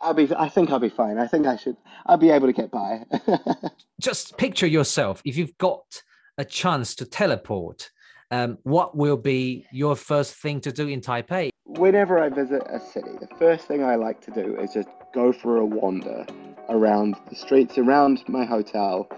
[0.00, 0.28] I'll be.
[0.36, 1.18] I think I'll be fine.
[1.18, 1.76] I think I should.
[2.06, 3.04] I'll be able to get by.
[4.00, 6.02] Just picture yourself if you've got
[6.38, 7.90] a chance to teleport.
[8.30, 11.50] Um, what will be your first thing to do in Taipei?
[11.64, 15.32] Whenever I visit a city, the first thing I like to do is just go
[15.32, 16.26] for a wander
[16.68, 19.08] around the streets around my hotel,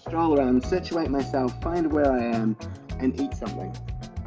[0.00, 2.56] stroll around, situate myself, find where I am,
[2.98, 3.76] and eat something.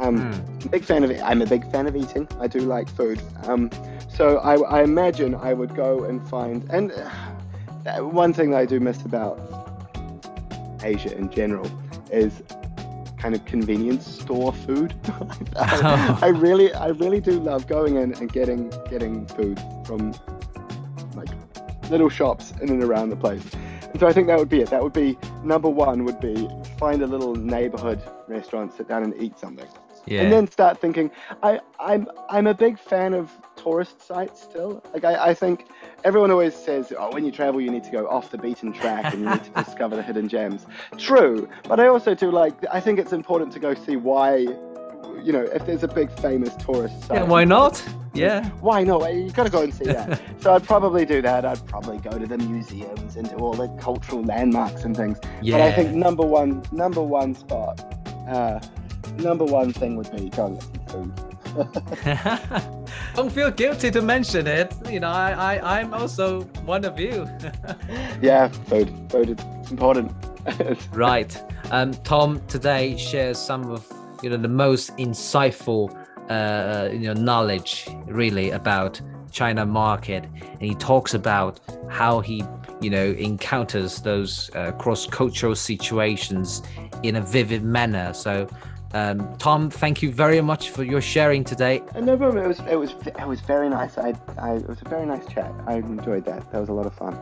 [0.01, 0.71] Um, mm.
[0.71, 1.21] big fan of it.
[1.21, 2.27] I'm a big fan of eating.
[2.39, 3.21] I do like food.
[3.43, 3.69] Um,
[4.09, 6.67] so I, I, imagine I would go and find.
[6.71, 6.91] And
[7.85, 9.39] uh, one thing that I do miss about
[10.83, 11.69] Asia in general
[12.11, 12.41] is
[13.19, 14.95] kind of convenience store food.
[15.55, 20.15] I, I, really, I really do love going in and getting getting food from
[21.13, 21.29] like
[21.91, 23.45] little shops in and around the place.
[23.83, 24.71] And so I think that would be it.
[24.71, 26.05] That would be number one.
[26.05, 26.49] Would be
[26.79, 29.67] find a little neighborhood restaurant, sit down and eat something.
[30.05, 30.21] Yeah.
[30.21, 31.11] And then start thinking.
[31.43, 34.83] I, I'm I'm a big fan of tourist sites still.
[34.93, 35.67] Like I, I think
[36.03, 39.13] everyone always says, oh, when you travel, you need to go off the beaten track
[39.13, 40.65] and you need to discover the hidden gems.
[40.97, 42.53] True, but I also do like.
[42.71, 44.47] I think it's important to go see why
[45.23, 47.83] you know, if there's a big famous tourist site, Yeah, why not?
[48.13, 48.49] Yeah.
[48.59, 49.13] why not?
[49.13, 50.21] You got to go and see that.
[50.41, 51.45] so I'd probably do that.
[51.45, 55.17] I'd probably go to the museums and do all the cultural landmarks and things.
[55.41, 55.57] Yeah.
[55.57, 57.79] But I think number one, number one spot,
[58.27, 58.59] uh,
[59.17, 61.31] number one thing would be go and get some food.
[63.15, 64.73] Don't feel guilty to mention it.
[64.89, 67.27] You know, I, I I'm also one of you.
[68.21, 68.93] yeah, food.
[69.09, 70.11] Food is important.
[70.93, 71.37] right.
[71.71, 73.85] Um, Tom today shares some of
[74.23, 75.95] you know the most insightful
[76.29, 82.43] uh, you know knowledge really about China market, and he talks about how he
[82.79, 86.61] you know encounters those uh, cross cultural situations
[87.03, 88.13] in a vivid manner.
[88.13, 88.47] So.
[88.92, 91.82] Um, Tom, thank you very much for your sharing today.
[91.94, 92.44] And no problem.
[92.44, 93.98] It was it was it was very nice.
[93.98, 95.52] I, I it was a very nice chat.
[95.66, 96.50] I enjoyed that.
[96.52, 97.14] That was a lot of fun.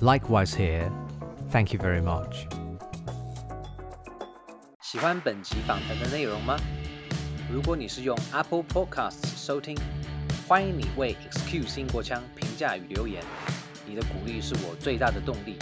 [0.00, 0.90] Likewise here.
[1.50, 2.46] Thank you very much.
[4.80, 6.56] 喜欢本集访谈的内容吗？
[7.52, 9.76] 如果你是用 Apple Podcasts 收听，
[10.48, 13.22] 欢迎你为 Excuse 英国腔评价与留言，
[13.84, 15.58] 你的鼓励是我最大的动力。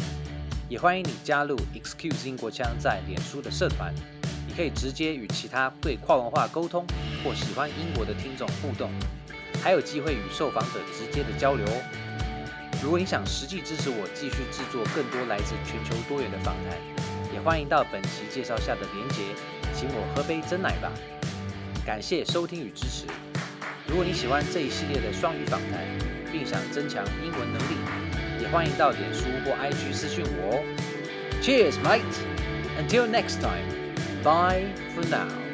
[0.69, 4.18] 也欢迎你加入 Excuse 英国腔在脸书的社团，你
[4.60, 6.86] 可以直接与其他对跨文化沟通
[7.24, 8.92] 或喜欢英国的听众互动，
[9.64, 11.82] 还有机会与受访者直接的交流哦。
[12.84, 16.78] 如果你想实际支持我继续制作更多来自全球多元的访谈，
[17.34, 19.22] 也欢迎到本期介绍下的连结，
[19.74, 20.92] 请我喝杯真奶吧。
[21.86, 23.06] 感谢收听与支持。
[23.88, 25.88] 如果你喜欢这一系列的双语访谈，
[26.34, 27.78] 并想增强英文能力，
[28.42, 30.64] 也欢迎到脸书或 IG 私讯我哦。
[31.42, 32.04] Cheers, mate!
[32.78, 33.64] Until next time,
[34.24, 35.49] bye for now.